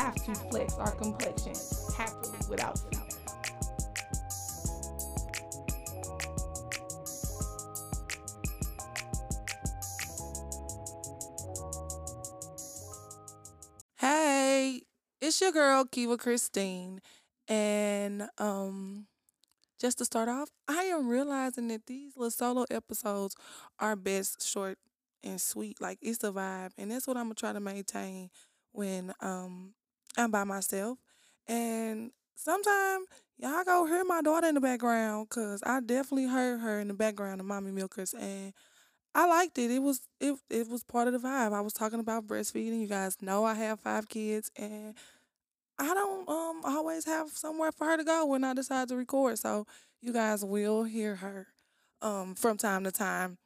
have 0.00 0.14
to 0.26 0.34
flex 0.34 0.74
our 0.74 0.90
complexion 0.92 1.54
happily 1.96 2.38
without 2.50 2.78
fear. 2.78 3.00
Hey, 13.98 14.82
it's 15.20 15.40
your 15.40 15.52
girl 15.52 15.84
Kiva 15.84 16.18
Christine, 16.18 17.00
and 17.48 18.28
um, 18.38 19.06
just 19.80 19.98
to 19.98 20.04
start 20.04 20.28
off, 20.28 20.50
I 20.68 20.84
am 20.84 21.08
realizing 21.08 21.68
that 21.68 21.86
these 21.86 22.16
little 22.16 22.30
solo 22.30 22.66
episodes 22.70 23.34
are 23.78 23.96
best 23.96 24.46
short 24.46 24.78
and 25.24 25.40
sweet. 25.40 25.80
Like 25.80 25.98
it's 26.02 26.22
a 26.22 26.32
vibe, 26.32 26.72
and 26.76 26.90
that's 26.90 27.06
what 27.06 27.16
I'm 27.16 27.24
gonna 27.24 27.34
try 27.34 27.52
to 27.54 27.60
maintain 27.60 28.28
when 28.72 29.14
um 29.20 29.72
I'm 30.16 30.30
by 30.30 30.44
myself. 30.44 30.98
And 31.48 32.10
sometimes 32.34 33.06
y'all 33.38 33.64
go 33.64 33.86
hear 33.86 34.04
my 34.04 34.22
daughter 34.22 34.48
in 34.48 34.54
the 34.54 34.60
background, 34.60 35.28
cause 35.28 35.62
I 35.64 35.80
definitely 35.80 36.28
heard 36.28 36.60
her 36.60 36.80
in 36.80 36.88
the 36.88 36.94
background 36.94 37.40
of 37.40 37.46
Mommy 37.46 37.70
Milkers, 37.72 38.14
and 38.14 38.52
I 39.14 39.26
liked 39.28 39.58
it. 39.58 39.70
It 39.70 39.80
was 39.80 40.02
it 40.20 40.36
it 40.50 40.68
was 40.68 40.84
part 40.84 41.08
of 41.08 41.14
the 41.14 41.20
vibe. 41.28 41.52
I 41.54 41.60
was 41.62 41.72
talking 41.74 42.00
about 42.00 42.26
breastfeeding. 42.26 42.80
You 42.80 42.88
guys 42.88 43.22
know 43.22 43.44
I 43.44 43.54
have 43.54 43.80
five 43.80 44.08
kids, 44.08 44.50
and 44.56 44.94
I 45.78 45.94
don't 45.94 46.28
um 46.28 46.62
always 46.64 47.04
have 47.06 47.30
somewhere 47.30 47.72
for 47.72 47.86
her 47.86 47.96
to 47.96 48.04
go 48.04 48.26
when 48.26 48.44
I 48.44 48.54
decide 48.54 48.88
to 48.88 48.96
record. 48.96 49.38
So 49.38 49.66
you 50.00 50.12
guys 50.12 50.44
will 50.44 50.84
hear 50.84 51.16
her 51.16 51.48
um 52.02 52.34
from 52.34 52.56
time 52.58 52.84
to 52.84 52.92
time. 52.92 53.38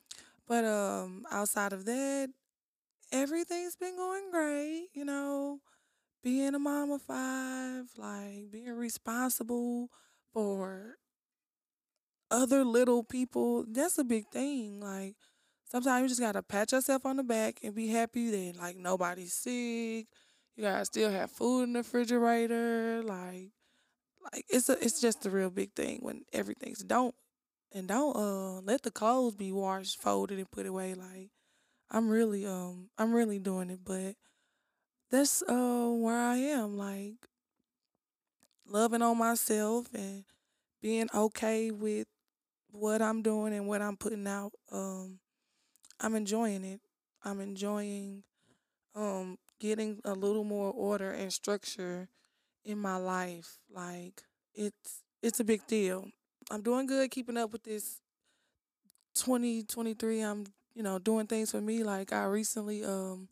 But 0.49 0.65
um 0.65 1.27
outside 1.31 1.73
of 1.73 1.85
that, 1.87 2.31
everything's 3.13 3.77
been 3.77 3.97
going 3.97 4.31
great, 4.31 4.89
you 4.95 5.05
know. 5.05 5.61
Being 6.23 6.55
a 6.55 6.59
mom 6.59 6.91
of 6.91 7.03
five, 7.03 7.87
like 7.97 8.51
being 8.51 8.77
responsible 8.77 9.89
for 10.33 10.97
other 12.31 12.65
little 12.65 13.03
people, 13.03 13.65
that's 13.69 13.99
a 13.99 14.05
big 14.05 14.29
thing. 14.29 14.81
Like 14.81 15.17
sometimes 15.65 16.03
you 16.03 16.09
just 16.09 16.21
gotta 16.21 16.43
pat 16.43 16.73
yourself 16.73 17.07
on 17.07 17.17
the 17.17 17.23
back 17.23 17.61
and 17.63 17.75
be 17.75 17.89
happy 17.89 18.31
that 18.31 18.61
like 18.61 18.77
nobody's 18.77 19.33
sick. 19.33 20.07
You 20.57 20.63
gotta 20.63 20.85
still 20.85 21.11
have 21.11 21.31
food 21.31 21.65
in 21.65 21.73
the 21.73 21.81
refrigerator. 21.81 23.03
Like 23.03 23.51
like 24.33 24.45
it's 24.49 24.69
a 24.69 24.83
it's 24.85 25.01
just 25.01 25.27
a 25.27 25.31
real 25.31 25.51
big 25.51 25.75
thing 25.75 26.01
when 26.03 26.23
everything's 26.33 26.83
don't 26.85 27.15
and 27.73 27.89
don't 27.89 28.17
uh 28.17 28.61
let 28.61 28.83
the 28.83 28.91
clothes 28.91 29.37
be 29.37 29.53
washed, 29.53 30.01
folded 30.01 30.39
and 30.39 30.51
put 30.51 30.67
away. 30.67 30.95
Like 30.95 31.31
I'm 31.91 32.09
really 32.11 32.47
um 32.47 32.91
I'm 32.99 33.13
really 33.13 33.39
doing 33.39 33.71
it, 33.71 33.81
but 33.85 34.17
that's 35.11 35.43
uh 35.43 35.89
where 35.91 36.17
I 36.17 36.37
am, 36.37 36.77
like 36.77 37.15
loving 38.67 39.03
on 39.03 39.19
myself 39.19 39.87
and 39.95 40.25
being 40.81 41.09
okay 41.15 41.71
with 41.71 42.07
what 42.71 43.03
I'm 43.03 43.23
doing 43.23 43.53
and 43.55 43.67
what 43.67 43.83
I'm 43.83 43.97
putting 43.97 44.27
out. 44.27 44.53
Um 44.71 45.19
I'm 46.01 46.15
enjoying 46.15 46.65
it. 46.65 46.81
I'm 47.25 47.41
enjoying 47.41 48.23
um 48.95 49.39
getting 49.59 50.01
a 50.05 50.15
little 50.15 50.45
more 50.45 50.73
order 50.73 51.11
and 51.11 51.33
structure 51.33 52.09
in 52.65 52.79
my 52.79 52.97
life. 52.97 53.59
Like 53.73 54.23
it's 54.55 55.03
it's 55.23 55.41
a 55.41 55.45
big 55.45 55.67
deal. 55.67 56.09
I'm 56.51 56.63
doing 56.63 56.87
good 56.87 57.11
keeping 57.11 57.37
up 57.37 57.53
with 57.53 57.65
this 57.65 58.01
2023. 59.15 60.21
I'm, 60.23 60.47
you 60.75 60.83
know, 60.83 60.99
doing 60.99 61.27
things 61.27 61.51
for 61.51 61.61
me. 61.61 61.85
Like 61.85 62.13
I 62.13 62.25
recently 62.25 62.85
um 62.85 63.29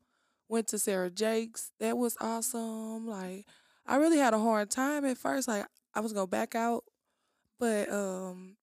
went 0.48 0.68
to 0.68 0.78
Sarah 0.78 1.10
Jakes. 1.10 1.70
That 1.80 1.98
was 1.98 2.16
awesome. 2.20 3.06
Like 3.06 3.46
I 3.86 3.96
really 3.96 4.18
had 4.18 4.34
a 4.34 4.38
hard 4.38 4.70
time 4.70 5.04
at 5.04 5.18
first. 5.18 5.48
Like 5.48 5.66
I 5.94 6.00
was 6.00 6.12
gonna 6.12 6.26
back 6.26 6.54
out, 6.54 6.84
but 7.58 7.90
um 7.92 8.56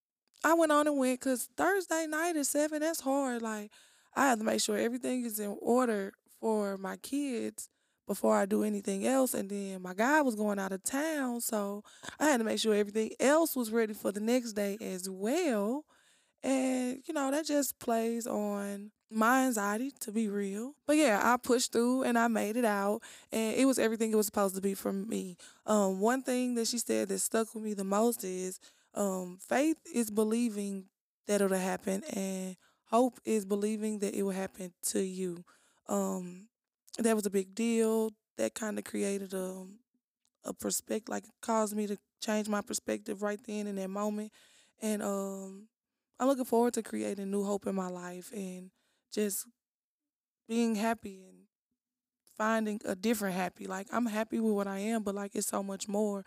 I 0.43 0.53
went 0.53 0.71
on 0.71 0.87
and 0.87 0.97
went 0.97 1.19
because 1.19 1.49
Thursday 1.57 2.05
night 2.07 2.35
at 2.35 2.45
seven. 2.45 2.81
That's 2.81 3.01
hard. 3.01 3.41
Like 3.41 3.71
I 4.15 4.27
have 4.27 4.39
to 4.39 4.45
make 4.45 4.61
sure 4.61 4.77
everything 4.77 5.25
is 5.25 5.39
in 5.39 5.57
order 5.61 6.13
for 6.39 6.77
my 6.77 6.97
kids 6.97 7.69
before 8.07 8.35
I 8.35 8.45
do 8.45 8.63
anything 8.63 9.05
else. 9.07 9.33
And 9.33 9.49
then 9.49 9.81
my 9.81 9.93
guy 9.93 10.21
was 10.21 10.35
going 10.35 10.59
out 10.59 10.71
of 10.71 10.83
town, 10.83 11.41
so 11.41 11.83
I 12.19 12.25
had 12.25 12.37
to 12.37 12.43
make 12.43 12.59
sure 12.59 12.75
everything 12.75 13.11
else 13.19 13.55
was 13.55 13.71
ready 13.71 13.93
for 13.93 14.11
the 14.11 14.19
next 14.19 14.53
day 14.53 14.77
as 14.79 15.09
well. 15.09 15.85
And 16.45 17.01
you 17.07 17.13
know 17.13 17.31
that 17.31 17.45
just 17.45 17.79
plays 17.79 18.27
on 18.27 18.91
my 19.09 19.45
anxiety 19.47 19.91
to 20.01 20.11
be 20.11 20.29
real. 20.29 20.73
But 20.85 20.97
yeah, 20.97 21.19
I 21.23 21.37
pushed 21.37 21.71
through 21.71 22.03
and 22.03 22.19
I 22.19 22.27
made 22.27 22.55
it 22.57 22.65
out 22.65 23.01
and 23.31 23.55
it 23.57 23.65
was 23.65 23.79
everything 23.79 24.11
it 24.11 24.15
was 24.15 24.27
supposed 24.27 24.55
to 24.55 24.61
be 24.61 24.75
for 24.75 24.93
me. 24.93 25.37
Um 25.65 25.99
one 25.99 26.21
thing 26.21 26.55
that 26.55 26.67
she 26.67 26.77
said 26.77 27.09
that 27.09 27.19
stuck 27.19 27.55
with 27.55 27.63
me 27.63 27.73
the 27.73 27.83
most 27.83 28.23
is 28.23 28.59
um 28.93 29.39
faith 29.41 29.77
is 29.93 30.11
believing 30.11 30.85
that 31.27 31.41
it'll 31.41 31.57
happen 31.57 32.03
and 32.13 32.57
hope 32.85 33.19
is 33.25 33.45
believing 33.45 33.99
that 33.99 34.13
it 34.15 34.23
will 34.23 34.31
happen 34.31 34.73
to 34.89 34.99
you. 35.01 35.43
Um 35.89 36.47
that 36.99 37.15
was 37.15 37.25
a 37.25 37.31
big 37.31 37.55
deal. 37.55 38.11
That 38.37 38.53
kind 38.53 38.77
of 38.77 38.85
created 38.85 39.33
a 39.33 39.65
a 40.43 40.53
perspective 40.53 41.09
like 41.09 41.23
caused 41.41 41.75
me 41.75 41.87
to 41.87 41.97
change 42.21 42.47
my 42.47 42.61
perspective 42.61 43.21
right 43.21 43.39
then 43.47 43.67
in 43.67 43.75
that 43.77 43.89
moment. 43.89 44.31
And 44.81 45.01
um 45.01 45.67
I'm 46.19 46.27
looking 46.27 46.45
forward 46.45 46.73
to 46.75 46.83
creating 46.83 47.31
new 47.31 47.43
hope 47.43 47.67
in 47.67 47.75
my 47.75 47.89
life 47.89 48.31
and 48.33 48.71
just 49.11 49.47
being 50.47 50.75
happy 50.75 51.23
and 51.27 51.37
finding 52.37 52.79
a 52.85 52.95
different 52.95 53.35
happy. 53.35 53.67
Like 53.67 53.87
I'm 53.91 54.05
happy 54.05 54.39
with 54.39 54.53
what 54.53 54.67
I 54.67 54.79
am, 54.79 55.03
but 55.03 55.15
like 55.15 55.35
it's 55.35 55.47
so 55.47 55.63
much 55.63 55.87
more 55.87 56.23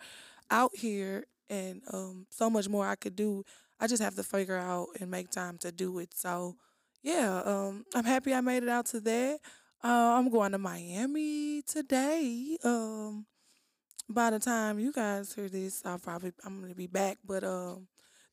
out 0.51 0.75
here 0.75 1.25
and 1.49 1.81
um 1.91 2.27
so 2.29 2.49
much 2.49 2.67
more 2.69 2.87
I 2.87 2.95
could 2.95 3.15
do. 3.15 3.43
I 3.79 3.87
just 3.87 4.03
have 4.03 4.15
to 4.15 4.23
figure 4.23 4.57
out 4.57 4.87
and 4.99 5.09
make 5.09 5.29
time 5.29 5.57
to 5.59 5.71
do 5.71 5.99
it. 5.99 6.13
So 6.13 6.55
yeah, 7.01 7.41
um 7.45 7.85
I'm 7.95 8.05
happy 8.05 8.33
I 8.33 8.41
made 8.41 8.63
it 8.63 8.69
out 8.69 8.87
to 8.87 8.99
that. 9.01 9.39
Uh, 9.81 10.17
I'm 10.17 10.29
going 10.29 10.51
to 10.51 10.57
Miami 10.57 11.61
today. 11.61 12.57
Um 12.63 13.25
by 14.09 14.31
the 14.31 14.39
time 14.39 14.79
you 14.79 14.91
guys 14.91 15.33
hear 15.33 15.49
this, 15.49 15.83
I'll 15.85 15.99
probably 15.99 16.33
I'm 16.45 16.61
gonna 16.61 16.75
be 16.75 16.87
back. 16.87 17.17
But 17.25 17.43
um 17.43 17.87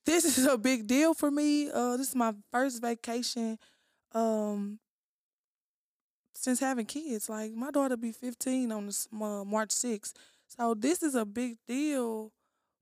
this 0.06 0.24
is 0.38 0.46
a 0.46 0.56
big 0.56 0.86
deal 0.86 1.14
for 1.14 1.30
me. 1.30 1.70
Uh 1.70 1.96
this 1.96 2.08
is 2.08 2.14
my 2.14 2.34
first 2.52 2.80
vacation 2.80 3.58
um 4.12 4.78
since 6.34 6.60
having 6.60 6.86
kids. 6.86 7.28
Like 7.28 7.52
my 7.52 7.70
daughter 7.70 7.96
be 7.96 8.12
15 8.12 8.72
on 8.72 8.86
this 8.86 9.08
uh, 9.12 9.44
March 9.44 9.70
6th. 9.70 10.12
So 10.46 10.74
this 10.74 11.02
is 11.02 11.14
a 11.14 11.24
big 11.24 11.56
deal 11.66 12.32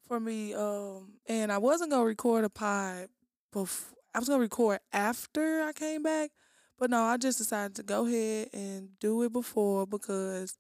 for 0.07 0.21
me. 0.21 0.55
Um 0.55 1.15
and 1.27 1.51
I 1.51 1.59
wasn't 1.59 1.91
gonna 1.91 2.05
record 2.05 2.45
a 2.45 2.51
pod 2.51 3.09
before 3.53 3.99
I 4.15 4.21
was 4.21 4.29
gonna 4.29 4.41
record 4.41 4.79
after 4.93 5.63
I 5.63 5.73
came 5.73 6.03
back. 6.03 6.31
But 6.79 6.91
no, 6.91 7.03
I 7.03 7.17
just 7.17 7.39
decided 7.39 7.77
to 7.77 7.83
go 7.83 8.07
ahead 8.07 8.49
and 8.53 8.91
do 9.01 9.23
it 9.23 9.33
before 9.33 9.87
because 9.87 10.57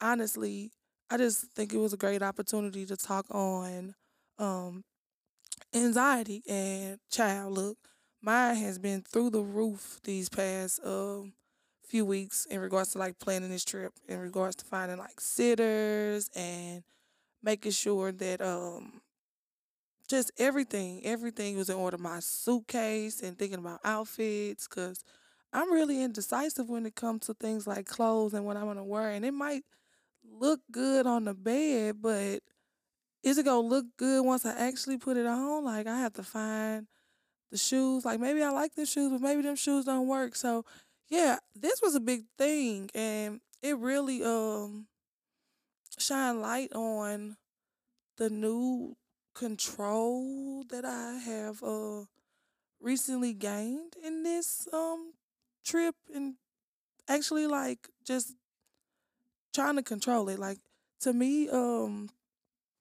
honestly, 0.00 0.72
I 1.10 1.18
just 1.18 1.52
think 1.52 1.72
it 1.72 1.78
was 1.78 1.92
a 1.92 1.96
great 1.96 2.22
opportunity 2.22 2.86
to 2.86 2.96
talk 2.96 3.26
on 3.30 3.94
um 4.38 4.84
anxiety 5.74 6.42
and 6.48 6.98
child 7.10 7.52
look 7.54 7.76
mine 8.22 8.56
has 8.56 8.78
been 8.78 9.02
through 9.02 9.30
the 9.30 9.40
roof 9.42 10.00
these 10.04 10.28
past 10.28 10.80
um 10.84 11.32
few 11.86 12.04
weeks 12.04 12.46
in 12.50 12.60
regards 12.60 12.92
to 12.92 12.98
like 12.98 13.18
planning 13.18 13.50
this 13.50 13.64
trip 13.64 13.92
in 14.08 14.18
regards 14.18 14.56
to 14.56 14.64
finding 14.64 14.98
like 14.98 15.20
sitters 15.20 16.28
and 16.34 16.82
making 17.42 17.72
sure 17.72 18.12
that 18.12 18.40
um 18.42 19.00
just 20.08 20.30
everything 20.38 21.04
everything 21.04 21.56
was 21.56 21.68
in 21.68 21.76
order. 21.76 21.98
My 21.98 22.20
suitcase 22.20 23.22
and 23.22 23.38
thinking 23.38 23.58
about 23.58 23.80
outfits 23.84 24.66
cuz 24.66 25.02
I'm 25.52 25.72
really 25.72 26.02
indecisive 26.02 26.68
when 26.68 26.86
it 26.86 26.94
comes 26.94 27.26
to 27.26 27.34
things 27.34 27.66
like 27.66 27.86
clothes 27.86 28.34
and 28.34 28.44
what 28.44 28.56
I'm 28.56 28.64
going 28.64 28.76
to 28.76 28.84
wear 28.84 29.10
and 29.10 29.24
it 29.24 29.32
might 29.32 29.64
look 30.24 30.60
good 30.70 31.06
on 31.06 31.24
the 31.24 31.34
bed 31.34 32.02
but 32.02 32.40
is 33.26 33.38
it 33.38 33.44
to 33.44 33.56
look 33.58 33.86
good 33.96 34.24
once 34.24 34.46
I 34.46 34.52
actually 34.56 34.98
put 34.98 35.16
it 35.16 35.26
on? 35.26 35.64
Like 35.64 35.88
I 35.88 35.98
have 35.98 36.12
to 36.14 36.22
find 36.22 36.86
the 37.50 37.58
shoes. 37.58 38.04
Like 38.04 38.20
maybe 38.20 38.42
I 38.42 38.50
like 38.50 38.74
the 38.76 38.86
shoes 38.86 39.10
but 39.12 39.20
maybe 39.20 39.42
them 39.42 39.56
shoes 39.56 39.84
don't 39.86 40.06
work. 40.08 40.36
So 40.36 40.64
yeah 41.08 41.38
this 41.54 41.82
was 41.82 41.94
a 41.96 42.00
big 42.00 42.24
thing 42.38 42.90
and 42.94 43.40
it 43.62 43.76
really 43.78 44.22
um 44.22 44.86
shine 45.98 46.40
light 46.40 46.72
on 46.72 47.36
the 48.18 48.30
new 48.30 48.96
control 49.34 50.64
that 50.70 50.84
I 50.84 51.14
have 51.14 51.62
uh 51.62 52.04
recently 52.80 53.34
gained 53.34 53.94
in 54.04 54.22
this 54.22 54.68
um 54.72 55.14
trip 55.64 55.96
and 56.14 56.36
actually 57.08 57.46
like 57.46 57.88
just 58.04 58.34
trying 59.54 59.76
to 59.76 59.82
control 59.82 60.28
it. 60.28 60.38
Like 60.38 60.58
to 61.00 61.12
me, 61.12 61.48
um 61.48 62.10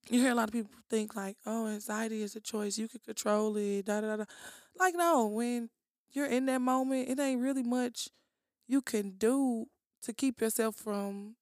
you 0.10 0.22
hear 0.22 0.32
a 0.32 0.36
lot 0.36 0.50
of 0.50 0.54
people 0.54 0.72
think 0.90 1.16
like, 1.16 1.38
oh, 1.46 1.68
anxiety 1.68 2.22
is 2.22 2.36
a 2.36 2.42
choice. 2.42 2.78
You 2.78 2.88
can 2.88 3.00
control 3.06 3.56
it, 3.58 3.86
da 3.86 4.02
da 4.02 4.18
da. 4.18 4.26
Like 4.80 4.96
no, 4.96 5.28
when 5.28 5.70
you're 6.12 6.28
in 6.28 6.46
that 6.48 6.62
moment, 6.62 7.10
it 7.10 7.20
ain't 7.20 7.42
really 7.42 7.64
much 7.64 8.10
you 8.68 8.82
can 8.82 9.12
do 9.18 9.68
to 10.04 10.14
keep 10.14 10.42
yourself 10.42 10.76
from 10.76 11.36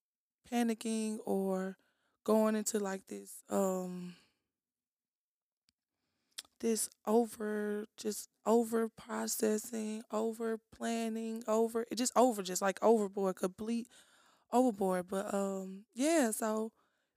panicking 0.52 1.20
or 1.26 1.78
going 2.26 2.56
into 2.56 2.80
like 2.80 3.08
this 3.08 3.44
um 3.50 4.16
this 6.60 6.90
over 7.06 7.86
just 7.98 8.30
over 8.46 8.90
processing, 8.90 10.04
over 10.12 10.58
planning, 10.76 11.44
over 11.48 11.86
it 11.92 11.96
just 11.96 12.14
over 12.16 12.42
just 12.42 12.62
like 12.62 12.80
overboard, 12.82 13.36
complete 13.36 13.88
overboard. 14.52 15.08
But 15.10 15.34
um 15.34 15.86
yeah, 15.96 16.32
so 16.32 16.72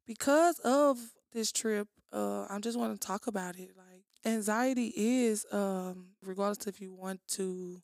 because 0.06 0.60
of 0.60 0.98
this 1.36 1.52
trip, 1.52 1.88
uh 2.12 2.46
I 2.50 2.60
just 2.60 2.78
want 2.78 3.00
to 3.00 3.06
talk 3.06 3.28
about 3.28 3.56
it. 3.58 3.70
Like 3.76 4.04
anxiety 4.26 4.92
is 4.96 5.46
um 5.52 6.08
regardless 6.24 6.66
if 6.68 6.80
you 6.80 6.94
want 6.94 7.20
to 7.32 7.82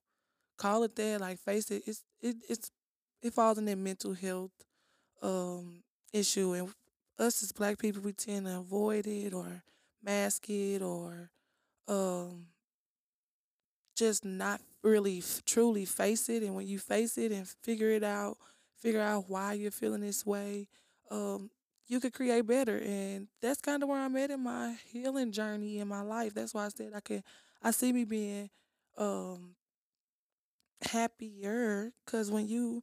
call 0.58 0.84
it 0.84 0.96
that, 0.96 1.20
like 1.20 1.38
face 1.40 1.70
it, 1.70 1.84
it's 1.87 2.04
it 2.20 2.37
it's 2.49 2.70
it 3.22 3.34
falls 3.34 3.58
in 3.58 3.64
that 3.66 3.78
mental 3.78 4.14
health 4.14 4.52
um 5.22 5.82
issue 6.12 6.52
and 6.54 6.70
us 7.19 7.43
as 7.43 7.52
black 7.52 7.78
people 7.78 8.02
we 8.02 8.12
tend 8.12 8.46
to 8.46 8.58
avoid 8.58 9.06
it 9.06 9.32
or 9.34 9.62
mask 10.02 10.50
it 10.50 10.82
or 10.82 11.31
um 11.88 12.46
just 13.96 14.25
not 14.25 14.60
really 14.82 15.22
truly 15.44 15.84
face 15.84 16.28
it 16.28 16.43
and 16.43 16.55
when 16.55 16.66
you 16.66 16.78
face 16.78 17.19
it 17.19 17.31
and 17.32 17.46
figure 17.62 17.90
it 17.90 18.02
out 18.02 18.37
figure 18.78 19.00
out 19.00 19.25
why 19.28 19.52
you're 19.52 19.70
feeling 19.70 20.00
this 20.00 20.26
way 20.26 20.66
um 21.10 21.50
you 21.88 22.00
could 22.00 22.14
create 22.14 22.46
better 22.46 22.79
and 22.79 23.29
that's 23.40 23.61
kind 23.61 23.82
of 23.82 23.88
where 23.88 24.00
i'm 24.00 24.17
at 24.17 24.31
in 24.31 24.43
my 24.43 24.76
healing 24.87 25.32
journey 25.32 25.79
in 25.79 25.88
my 25.88 26.02
life. 26.02 26.34
That's 26.34 26.55
why 26.55 26.67
i 26.67 26.69
said 26.69 26.93
i 26.94 27.00
can 27.00 27.23
i 27.62 27.70
see 27.70 27.93
me 27.93 28.05
being 28.05 28.50
um 28.99 29.55
happier 30.82 31.93
because 32.05 32.31
when 32.31 32.49
you 32.49 32.82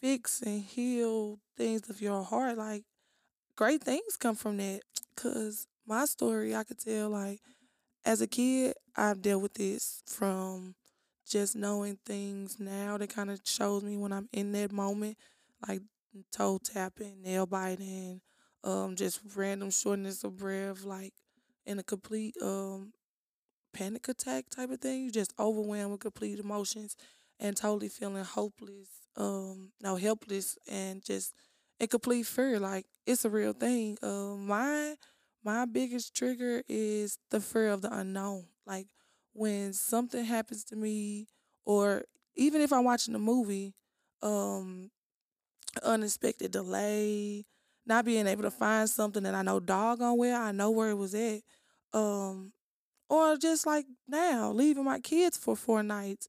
fix 0.00 0.42
and 0.42 0.62
heal 0.62 1.38
things 1.56 1.88
of 1.90 2.00
your 2.00 2.22
heart 2.22 2.56
like 2.56 2.84
great 3.56 3.82
things 3.82 4.16
come 4.18 4.34
from 4.36 4.58
that. 4.58 4.80
Because 5.14 5.66
my 5.86 6.04
story 6.04 6.54
i 6.54 6.64
could 6.64 6.78
tell 6.78 7.10
like 7.10 7.40
as 8.04 8.20
a 8.20 8.26
kid, 8.26 8.74
I've 8.96 9.20
dealt 9.20 9.42
with 9.42 9.54
this 9.54 10.02
from 10.06 10.74
just 11.28 11.56
knowing 11.56 11.98
things 12.06 12.58
now 12.60 12.96
that 12.98 13.10
kind 13.10 13.30
of 13.30 13.40
shows 13.44 13.82
me 13.82 13.96
when 13.96 14.12
I'm 14.12 14.28
in 14.32 14.52
that 14.52 14.72
moment, 14.72 15.18
like 15.68 15.82
toe 16.32 16.58
tapping, 16.62 17.22
nail 17.22 17.46
biting, 17.46 18.20
um, 18.64 18.96
just 18.96 19.20
random 19.34 19.70
shortness 19.70 20.24
of 20.24 20.36
breath, 20.36 20.84
like 20.84 21.14
in 21.66 21.78
a 21.78 21.82
complete 21.82 22.34
um 22.42 22.92
panic 23.72 24.08
attack 24.08 24.48
type 24.50 24.70
of 24.70 24.80
thing. 24.80 25.04
You 25.04 25.10
just 25.10 25.34
overwhelmed 25.38 25.92
with 25.92 26.00
complete 26.00 26.38
emotions 26.38 26.96
and 27.38 27.56
totally 27.56 27.88
feeling 27.88 28.24
hopeless, 28.24 28.88
um, 29.16 29.72
no 29.82 29.96
helpless 29.96 30.56
and 30.68 31.04
just 31.04 31.34
in 31.80 31.88
complete 31.88 32.24
fear. 32.26 32.58
Like 32.58 32.86
it's 33.06 33.24
a 33.24 33.30
real 33.30 33.52
thing. 33.52 33.98
Um, 34.02 34.46
my 34.46 34.94
my 35.44 35.64
biggest 35.64 36.14
trigger 36.16 36.62
is 36.68 37.18
the 37.30 37.40
fear 37.40 37.68
of 37.68 37.82
the 37.82 37.94
unknown. 37.96 38.46
Like 38.66 38.88
when 39.32 39.72
something 39.72 40.24
happens 40.24 40.64
to 40.64 40.76
me, 40.76 41.26
or 41.64 42.04
even 42.36 42.60
if 42.60 42.72
I'm 42.72 42.84
watching 42.84 43.14
a 43.14 43.18
movie, 43.18 43.74
um, 44.22 44.90
unexpected 45.82 46.52
delay, 46.52 47.44
not 47.86 48.04
being 48.04 48.26
able 48.26 48.42
to 48.42 48.50
find 48.50 48.88
something 48.88 49.22
that 49.24 49.34
I 49.34 49.42
know 49.42 49.60
doggone 49.60 50.18
well, 50.18 50.40
I 50.40 50.52
know 50.52 50.70
where 50.70 50.90
it 50.90 50.96
was 50.96 51.14
at. 51.14 51.40
Um, 51.92 52.52
or 53.08 53.36
just 53.36 53.66
like 53.66 53.86
now, 54.08 54.50
leaving 54.52 54.84
my 54.84 55.00
kids 55.00 55.36
for 55.36 55.56
four 55.56 55.82
nights. 55.82 56.28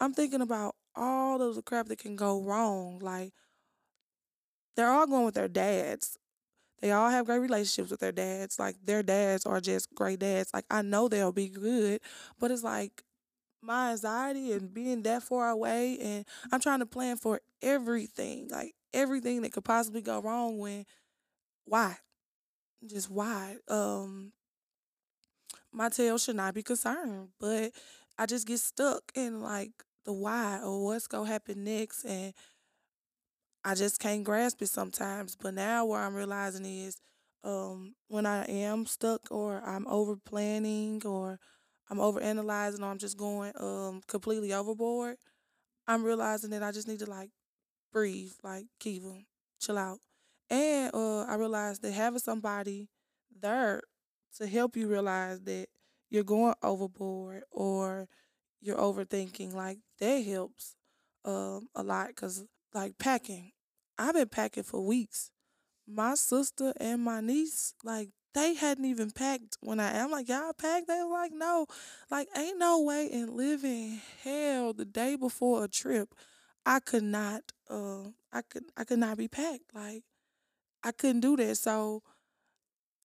I'm 0.00 0.14
thinking 0.14 0.42
about 0.42 0.76
all 0.96 1.42
of 1.42 1.54
the 1.56 1.62
crap 1.62 1.88
that 1.88 1.98
can 1.98 2.16
go 2.16 2.42
wrong. 2.42 2.98
Like 3.00 3.32
they're 4.76 4.90
all 4.90 5.06
going 5.06 5.24
with 5.24 5.34
their 5.34 5.48
dads. 5.48 6.18
They 6.80 6.92
all 6.92 7.10
have 7.10 7.26
great 7.26 7.40
relationships 7.40 7.90
with 7.90 8.00
their 8.00 8.12
dads. 8.12 8.58
Like 8.58 8.76
their 8.84 9.02
dads 9.02 9.46
are 9.46 9.60
just 9.60 9.94
great 9.94 10.20
dads. 10.20 10.50
Like 10.54 10.66
I 10.70 10.82
know 10.82 11.08
they'll 11.08 11.32
be 11.32 11.48
good, 11.48 12.00
but 12.38 12.50
it's 12.50 12.64
like 12.64 13.02
my 13.62 13.92
anxiety 13.92 14.52
and 14.52 14.72
being 14.72 15.02
that 15.02 15.22
far 15.22 15.50
away 15.50 15.98
and 16.00 16.24
I'm 16.52 16.60
trying 16.60 16.80
to 16.80 16.86
plan 16.86 17.16
for 17.16 17.40
everything. 17.62 18.48
Like 18.50 18.74
everything 18.92 19.42
that 19.42 19.52
could 19.52 19.64
possibly 19.64 20.02
go 20.02 20.20
wrong 20.20 20.58
when 20.58 20.84
why? 21.64 21.98
Just 22.86 23.10
why? 23.10 23.56
Um 23.68 24.32
my 25.72 25.88
tail 25.88 26.18
should 26.18 26.36
not 26.36 26.54
be 26.54 26.62
concerned, 26.62 27.28
but 27.38 27.72
I 28.18 28.26
just 28.26 28.46
get 28.46 28.58
stuck 28.60 29.02
in 29.14 29.40
like 29.40 29.72
the 30.04 30.12
why 30.12 30.60
or 30.62 30.84
what's 30.84 31.06
gonna 31.06 31.28
happen 31.28 31.64
next 31.64 32.04
and 32.04 32.34
I 33.64 33.74
just 33.74 34.00
can't 34.00 34.24
grasp 34.24 34.62
it 34.62 34.68
sometimes. 34.68 35.36
But 35.36 35.54
now 35.54 35.84
what 35.86 36.00
I'm 36.00 36.14
realizing 36.14 36.64
is 36.64 36.96
um 37.44 37.94
when 38.08 38.26
I 38.26 38.44
am 38.44 38.86
stuck 38.86 39.28
or 39.30 39.62
I'm 39.64 39.86
over 39.86 40.16
planning 40.16 41.02
or 41.04 41.38
I'm 41.90 42.00
over 42.00 42.20
analyzing 42.20 42.82
or 42.82 42.90
I'm 42.90 42.98
just 42.98 43.16
going 43.18 43.52
um 43.56 44.00
completely 44.06 44.52
overboard, 44.52 45.16
I'm 45.88 46.04
realizing 46.04 46.50
that 46.50 46.62
I 46.62 46.72
just 46.72 46.88
need 46.88 47.00
to 47.00 47.10
like 47.10 47.30
breathe, 47.92 48.32
like 48.42 48.66
Kiva, 48.78 49.20
chill 49.60 49.78
out. 49.78 49.98
And 50.48 50.94
uh 50.94 51.22
I 51.22 51.36
realized 51.36 51.82
that 51.82 51.92
having 51.92 52.18
somebody 52.20 52.88
there 53.40 53.82
to 54.38 54.46
help 54.46 54.76
you 54.76 54.88
realize 54.88 55.40
that 55.42 55.68
you're 56.10 56.24
going 56.24 56.54
overboard 56.62 57.44
or 57.50 58.08
you're 58.60 58.78
overthinking, 58.78 59.54
like 59.54 59.78
that 60.00 60.24
helps 60.24 60.76
um 61.24 61.68
a 61.74 61.82
lot. 61.82 62.14
Cause 62.16 62.44
like 62.74 62.98
packing, 62.98 63.52
I've 63.98 64.14
been 64.14 64.28
packing 64.28 64.64
for 64.64 64.80
weeks. 64.86 65.30
My 65.86 66.14
sister 66.14 66.72
and 66.78 67.02
my 67.02 67.20
niece, 67.20 67.74
like 67.84 68.10
they 68.34 68.54
hadn't 68.54 68.84
even 68.84 69.10
packed 69.10 69.56
when 69.60 69.80
I 69.80 69.92
am 69.98 70.10
like, 70.10 70.28
y'all 70.28 70.52
packed? 70.52 70.86
They 70.88 71.02
were 71.02 71.10
like, 71.12 71.32
no. 71.32 71.66
Like, 72.10 72.28
ain't 72.36 72.58
no 72.58 72.80
way 72.80 73.06
in 73.06 73.36
living 73.36 74.00
hell 74.22 74.72
the 74.72 74.84
day 74.84 75.16
before 75.16 75.64
a 75.64 75.68
trip, 75.68 76.14
I 76.64 76.78
could 76.80 77.02
not 77.02 77.52
uh 77.70 78.10
I 78.32 78.42
could 78.42 78.64
I 78.76 78.84
could 78.84 79.00
not 79.00 79.18
be 79.18 79.28
packed. 79.28 79.74
Like 79.74 80.04
I 80.84 80.92
couldn't 80.92 81.20
do 81.22 81.36
that. 81.38 81.56
So 81.58 82.02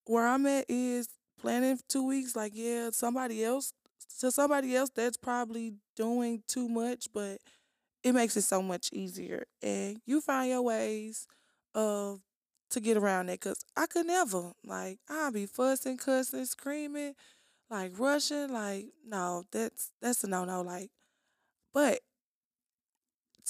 where 0.05 0.27
I'm 0.27 0.45
at 0.45 0.65
is 0.69 1.09
planning 1.39 1.77
for 1.77 1.83
two 1.87 2.07
weeks, 2.07 2.35
like, 2.35 2.51
yeah, 2.55 2.89
somebody 2.91 3.43
else 3.43 3.73
to 4.19 4.31
somebody 4.31 4.75
else 4.75 4.89
that's 4.95 5.17
probably 5.17 5.73
doing 5.95 6.43
too 6.47 6.69
much, 6.69 7.07
but 7.13 7.39
it 8.03 8.13
makes 8.13 8.37
it 8.37 8.43
so 8.43 8.61
much 8.61 8.89
easier. 8.93 9.45
And 9.63 9.99
you 10.05 10.21
find 10.21 10.51
your 10.51 10.61
ways 10.61 11.27
of 11.75 12.21
to 12.71 12.79
get 12.79 12.97
around 12.97 13.27
that 13.27 13.39
because 13.41 13.65
I 13.77 13.87
could 13.87 14.07
never. 14.07 14.53
Like, 14.65 14.99
I'll 15.09 15.31
be 15.31 15.45
fussing, 15.45 15.97
cussing, 15.97 16.45
screaming, 16.45 17.15
like 17.69 17.93
rushing. 17.99 18.51
Like, 18.53 18.87
no, 19.07 19.43
that's 19.51 19.91
that's 20.01 20.23
a 20.23 20.27
no 20.29 20.45
no. 20.45 20.61
Like, 20.61 20.91
but 21.73 21.99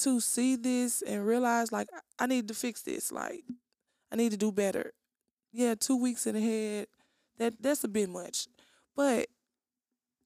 to 0.02 0.20
see 0.20 0.56
this 0.56 1.02
and 1.02 1.26
realize 1.26 1.72
like 1.72 1.88
I 2.20 2.26
need 2.28 2.48
to 2.48 2.54
fix 2.54 2.82
this. 2.82 3.12
Like, 3.12 3.44
I 4.12 4.16
need 4.16 4.32
to 4.32 4.38
do 4.38 4.52
better. 4.52 4.94
Yeah, 5.52 5.76
two 5.76 5.96
weeks 5.96 6.28
in 6.28 6.36
ahead, 6.36 6.88
that 7.38 7.54
that's 7.62 7.84
a 7.84 7.88
bit 7.88 8.10
much. 8.10 8.48
But 8.96 9.28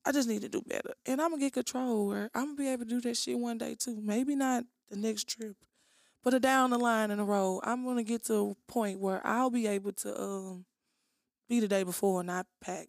I 0.05 0.11
just 0.11 0.27
need 0.29 0.41
to 0.41 0.49
do 0.49 0.61
better. 0.65 0.93
And 1.05 1.21
I'm 1.21 1.29
gonna 1.31 1.41
get 1.41 1.53
control 1.53 2.07
where 2.07 2.29
I'm 2.33 2.55
gonna 2.55 2.57
be 2.57 2.67
able 2.67 2.85
to 2.85 2.89
do 2.89 3.01
that 3.01 3.17
shit 3.17 3.37
one 3.37 3.57
day 3.57 3.75
too. 3.75 3.99
Maybe 4.01 4.35
not 4.35 4.63
the 4.89 4.97
next 4.97 5.27
trip. 5.27 5.55
But 6.23 6.33
a 6.33 6.39
down 6.39 6.71
the 6.71 6.77
line 6.79 7.11
in 7.11 7.17
the 7.17 7.23
road, 7.23 7.61
I'm 7.63 7.85
gonna 7.85 8.03
get 8.03 8.25
to 8.25 8.55
a 8.57 8.71
point 8.71 8.99
where 8.99 9.25
I'll 9.25 9.49
be 9.49 9.67
able 9.67 9.91
to 9.93 10.21
um 10.21 10.65
be 11.47 11.59
the 11.59 11.67
day 11.67 11.83
before 11.83 12.21
and 12.21 12.27
not 12.27 12.47
pack. 12.61 12.87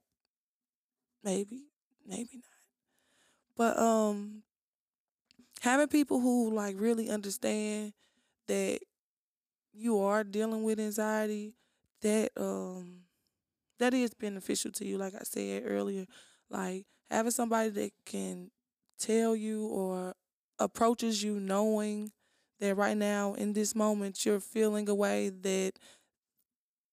Maybe. 1.23 1.65
Maybe 2.07 2.31
not. 2.35 2.45
But 3.57 3.79
um 3.79 4.43
having 5.61 5.89
people 5.89 6.21
who 6.21 6.53
like 6.55 6.77
really 6.79 7.11
understand 7.11 7.93
that 8.49 8.81
you 9.73 10.01
are 10.01 10.25
dealing 10.25 10.63
with 10.65 10.81
anxiety, 10.81 11.55
that 12.03 12.31
um 12.37 13.03
that 13.79 13.95
is 13.95 14.15
beneficial 14.15 14.73
to 14.73 14.87
you, 14.87 14.99
like 14.99 15.15
I 15.15 15.23
said 15.25 15.65
earlier. 15.67 16.07
Like 16.51 16.87
having 17.11 17.33
somebody 17.33 17.71
that 17.71 17.93
can 18.05 18.51
tell 18.99 19.37
you 19.37 19.67
or 19.69 20.15
approaches 20.59 21.23
you 21.23 21.41
knowing 21.41 22.13
that 22.61 22.77
right 22.77 22.97
now 22.97 23.35
in 23.35 23.55
this 23.55 23.75
moment 23.75 24.25
you're 24.27 24.41
feeling 24.41 24.89
a 24.89 24.95
way 24.95 25.31
that 25.31 25.73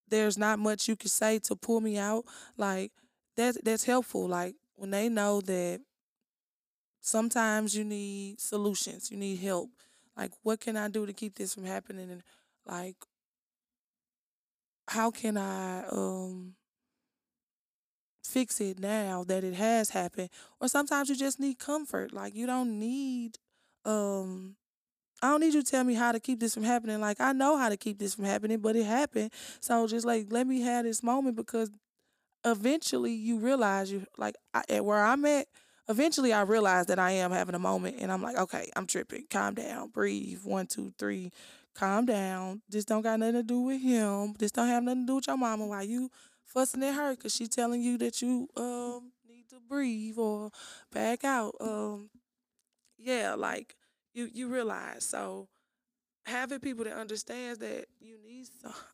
there's 0.09 0.38
not 0.38 0.59
much 0.59 0.88
you 0.88 0.95
can 0.95 1.09
say 1.09 1.39
to 1.39 1.55
pull 1.55 1.81
me 1.81 1.97
out. 1.97 2.25
Like 2.57 2.91
that's 3.36 3.57
that's 3.63 3.83
helpful. 3.83 4.27
Like 4.27 4.55
when 4.75 4.91
they 4.91 5.09
know 5.09 5.41
that 5.41 5.81
sometimes 7.07 7.73
you 7.73 7.85
need 7.85 8.39
solutions, 8.39 9.09
you 9.09 9.17
need 9.17 9.39
help. 9.39 9.69
Like 10.17 10.31
what 10.43 10.59
can 10.59 10.75
I 10.75 10.89
do 10.89 11.05
to 11.05 11.13
keep 11.13 11.35
this 11.35 11.53
from 11.53 11.63
happening 11.63 12.11
and 12.11 12.21
like 12.65 12.97
how 14.89 15.11
can 15.11 15.37
I 15.37 15.85
um 15.87 16.55
fix 18.23 18.59
it 18.59 18.79
now 18.79 19.23
that 19.23 19.45
it 19.45 19.53
has 19.53 19.91
happened? 19.91 20.29
Or 20.59 20.67
sometimes 20.67 21.07
you 21.09 21.15
just 21.15 21.39
need 21.39 21.59
comfort. 21.59 22.11
Like 22.11 22.35
you 22.35 22.45
don't 22.45 22.77
need 22.77 23.37
um 23.85 24.57
I 25.21 25.29
don't 25.29 25.39
need 25.39 25.53
you 25.53 25.63
to 25.63 25.71
tell 25.71 25.85
me 25.85 25.93
how 25.93 26.11
to 26.11 26.19
keep 26.19 26.41
this 26.41 26.53
from 26.55 26.63
happening. 26.63 26.99
Like 26.99 27.21
I 27.21 27.31
know 27.31 27.57
how 27.57 27.69
to 27.69 27.77
keep 27.77 27.99
this 27.99 28.15
from 28.15 28.25
happening, 28.25 28.59
but 28.59 28.75
it 28.75 28.83
happened. 28.85 29.31
So 29.61 29.87
just 29.87 30.05
like 30.05 30.27
let 30.29 30.45
me 30.45 30.61
have 30.61 30.83
this 30.83 31.01
moment 31.01 31.37
because 31.37 31.71
eventually 32.43 33.13
you 33.13 33.39
realize 33.39 33.91
you 33.91 34.05
like 34.17 34.35
I, 34.53 34.63
at 34.67 34.83
where 34.83 35.03
I'm 35.03 35.23
at. 35.25 35.47
Eventually, 35.89 36.34
I 36.34 36.41
realize 36.41 36.88
that 36.88 37.00
I 37.00 37.12
am 37.12 37.32
having 37.32 37.56
a 37.56 37.60
moment, 37.60 37.98
and 38.00 38.12
I'm 38.12 38.22
like, 38.22 38.38
okay, 38.38 38.70
I'm 38.75 38.88
tripping. 38.88 39.25
Calm 39.29 39.53
down, 39.53 39.89
breathe. 39.89 40.39
One, 40.44 40.67
two, 40.67 40.94
three. 41.00 41.32
Calm 41.74 42.06
down. 42.06 42.62
This 42.67 42.86
don't 42.86 43.03
got 43.03 43.20
nothing 43.20 43.36
to 43.36 43.44
do 43.44 43.62
with 43.62 43.82
him. 43.82 44.34
This 44.38 44.51
don't 44.51 44.67
have 44.67 44.84
nothing 44.84 45.03
to 45.03 45.08
do 45.08 45.15
with 45.15 45.27
your 45.27 45.38
mama. 45.38 45.65
Why 45.65 45.84
you 45.84 46.10
fussing 46.44 46.84
at 46.84 46.96
her? 46.96 47.15
Cause 47.15 47.36
she 47.36 47.48
telling 47.48 47.82
you 47.82 47.98
that 48.00 48.22
you 48.22 48.50
um 48.58 49.12
need 49.29 49.48
to 49.50 49.60
breathe 49.70 50.17
or 50.17 50.51
back 50.91 51.24
out. 51.24 51.56
Um, 51.62 52.10
yeah, 52.98 53.36
like 53.36 53.75
you 54.13 54.29
you 54.34 54.48
realize. 54.48 55.06
So 55.06 55.48
having 56.25 56.60
people 56.60 56.86
that 56.86 56.98
understands 56.98 57.60
that 57.60 57.86
you 58.00 58.17
need 58.25 58.48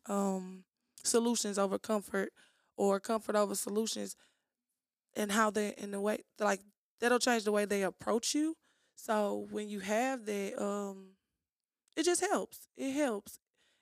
um 0.06 0.64
solutions 1.04 1.58
over 1.58 1.78
comfort 1.78 2.30
or 2.76 3.00
comfort 3.00 3.36
over 3.36 3.54
solutions 3.54 4.16
and 5.16 5.32
how 5.32 5.50
they 5.50 5.74
in 5.78 5.90
the 5.90 6.00
way 6.00 6.18
like 6.38 6.60
that'll 7.00 7.18
change 7.18 7.44
the 7.44 7.52
way 7.52 7.64
they 7.64 7.82
approach 7.82 8.34
you. 8.34 8.56
So 8.96 9.46
when 9.50 9.68
you 9.68 9.80
have 9.80 10.24
that, 10.26 10.62
um, 10.62 11.08
it 11.96 12.04
just 12.04 12.20
helps. 12.20 12.68
It 12.76 12.92
helps. 12.92 13.38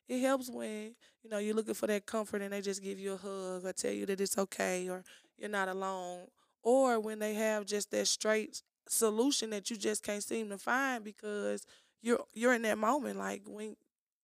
It 0.09 0.21
helps 0.21 0.51
when 0.51 0.95
you 1.23 1.31
know 1.31 1.39
you're 1.39 1.55
looking 1.55 1.75
for 1.75 1.87
that 1.87 2.07
comfort 2.07 2.43
and 2.43 2.53
they 2.53 2.61
just 2.61 2.83
give 2.83 2.99
you 2.99 3.15
a 3.15 3.17
hug 3.17 3.65
or 3.65 3.73
tell 3.73 3.93
you 3.93 4.07
that 4.07 4.21
it's 4.21 4.37
okay 4.39 4.89
or 4.89 5.05
you're 5.39 5.49
not 5.49 5.69
alone. 5.69 6.27
Or 6.63 7.01
when 7.01 7.19
they 7.19 7.35
have 7.35 7.67
just 7.67 7.91
that 7.93 8.07
straight 8.07 8.63
solution 8.89 9.51
that 9.51 9.71
you 9.71 9.77
just 9.77 10.03
can't 10.03 10.23
seem 10.23 10.49
to 10.51 10.59
find 10.59 11.05
because 11.05 11.65
you're 12.03 12.25
you're 12.35 12.55
in 12.55 12.63
that 12.63 12.79
moment. 12.79 13.19
Like 13.19 13.43
when 13.47 13.77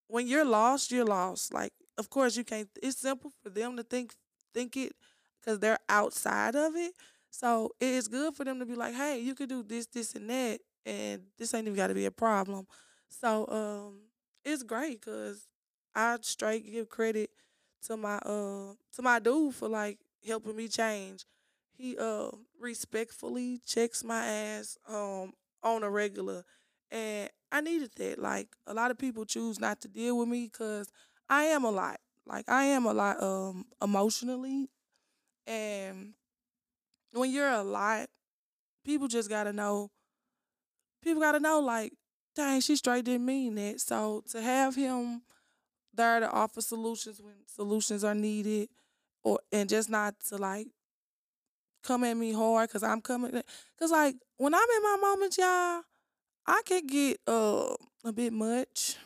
when 0.09 0.27
you're 0.27 0.45
lost, 0.45 0.91
you're 0.91 1.05
lost. 1.05 1.53
Like 1.55 1.73
of 1.97 2.11
course 2.11 2.37
you 2.37 2.45
can't. 2.45 2.69
It's 2.83 2.99
simple 2.99 3.33
for 3.43 3.51
them 3.51 3.77
to 3.77 3.83
think 3.83 4.15
think 4.55 4.77
it 4.77 4.93
because 5.41 5.59
they're 5.61 5.79
outside 5.89 6.57
of 6.57 6.75
it. 6.77 6.93
So 7.31 7.73
it's 7.81 8.09
good 8.09 8.35
for 8.35 8.45
them 8.45 8.59
to 8.59 8.67
be 8.67 8.75
like, 8.75 8.95
hey, 8.95 9.21
you 9.21 9.35
could 9.35 9.49
do 9.49 9.63
this, 9.63 9.87
this, 9.87 10.15
and 10.15 10.29
that, 10.31 10.61
and 10.87 11.23
this 11.39 11.55
ain't 11.55 11.67
even 11.67 11.77
got 11.77 11.89
to 11.89 11.95
be 11.95 12.07
a 12.07 12.11
problem. 12.11 12.67
So 13.09 13.47
um, 13.49 14.01
it's 14.45 14.63
great 14.63 15.01
because 15.01 15.47
I 15.95 16.19
straight 16.23 16.71
give 16.71 16.89
credit 16.89 17.31
to 17.87 17.97
my 17.97 18.17
uh 18.19 18.75
to 18.95 19.03
my 19.03 19.19
dude 19.21 19.55
for 19.55 19.69
like 19.69 19.99
helping 20.27 20.57
me 20.57 20.69
change. 20.69 21.25
He 21.77 21.97
uh 21.97 22.31
respectfully 22.61 23.61
checks 23.67 24.03
my 24.03 24.25
ass 24.27 24.77
um 24.89 25.33
on 25.63 25.83
a 25.83 25.91
regular, 25.91 26.45
and 26.91 27.31
I 27.53 27.61
needed 27.61 27.91
that. 27.97 28.19
Like 28.19 28.49
a 28.67 28.75
lot 28.75 28.91
of 28.91 28.99
people 28.99 29.25
choose 29.25 29.61
not 29.61 29.81
to 29.83 29.89
deal 29.89 30.19
with 30.19 30.29
me 30.29 30.45
because 30.53 30.89
I 31.29 31.45
am 31.45 31.65
a 31.65 31.71
lot. 31.71 32.01
Like 32.27 32.49
I 32.49 32.65
am 32.65 32.85
a 32.87 32.93
lot 32.93 33.23
um 33.23 33.67
emotionally, 33.83 34.69
and 35.47 36.15
when 37.13 37.31
you're 37.31 37.51
a 37.51 37.63
lot, 37.63 38.09
people 38.85 39.09
just 39.09 39.29
gotta 39.29 39.53
know. 39.53 39.91
People 41.03 41.23
gotta 41.23 41.41
know, 41.41 41.61
like, 41.61 41.93
dang, 42.35 42.61
she 42.61 42.77
straight 42.77 43.05
didn't 43.05 43.27
mean 43.27 43.55
that. 43.55 43.81
So 43.81 44.23
to 44.31 44.43
have 44.43 44.75
him 44.75 45.23
there 45.95 46.21
to 46.21 46.31
offer 46.31 46.61
solutions 46.61 47.21
when 47.21 47.35
solutions 47.47 48.05
are 48.05 48.15
needed, 48.15 48.69
or 49.23 49.41
and 49.53 49.69
just 49.69 49.91
not 49.91 50.15
to 50.29 50.37
like 50.37 50.69
come 51.83 52.05
at 52.05 52.17
me 52.17 52.33
hard 52.33 52.69
because 52.69 52.83
I'm 52.83 53.01
coming. 53.01 53.43
Cause 53.79 53.91
like 53.91 54.17
when 54.37 54.55
I'm 54.55 54.61
in 54.77 54.83
my 54.83 54.97
moments, 55.01 55.39
y'all, 55.39 55.83
I 56.47 56.63
can 56.65 56.87
get 56.87 57.19
uh 57.27 57.75
a 58.05 58.13
bit 58.13 58.33
much, 58.33 58.97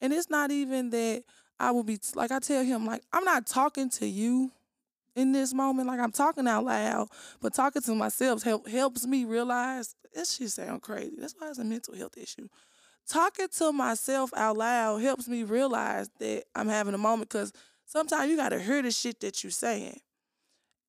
and 0.00 0.12
it's 0.12 0.30
not 0.30 0.50
even 0.50 0.90
that 0.90 1.24
I 1.58 1.70
will 1.70 1.84
be 1.84 1.98
like 2.14 2.30
I 2.30 2.38
tell 2.40 2.64
him 2.64 2.86
like 2.86 3.02
I'm 3.12 3.24
not 3.24 3.46
talking 3.46 3.90
to 3.90 4.06
you 4.06 4.52
in 5.16 5.32
this 5.32 5.54
moment. 5.54 5.88
Like 5.88 6.00
I'm 6.00 6.12
talking 6.12 6.46
out 6.46 6.64
loud, 6.64 7.08
but 7.40 7.54
talking 7.54 7.82
to 7.82 7.94
myself 7.94 8.42
help, 8.42 8.68
helps 8.68 9.06
me 9.06 9.24
realize 9.24 9.94
this 10.14 10.36
shit 10.36 10.50
sound 10.50 10.82
crazy. 10.82 11.16
That's 11.18 11.34
why 11.38 11.48
it's 11.48 11.58
a 11.58 11.64
mental 11.64 11.94
health 11.94 12.16
issue. 12.16 12.48
Talking 13.08 13.48
to 13.58 13.72
myself 13.72 14.30
out 14.34 14.56
loud 14.56 15.02
helps 15.02 15.28
me 15.28 15.42
realize 15.42 16.08
that 16.20 16.44
I'm 16.54 16.68
having 16.68 16.94
a 16.94 16.98
moment 16.98 17.28
because 17.28 17.52
sometimes 17.84 18.30
you 18.30 18.36
gotta 18.36 18.60
hear 18.60 18.82
the 18.82 18.90
shit 18.90 19.20
that 19.20 19.42
you're 19.42 19.50
saying. 19.50 20.00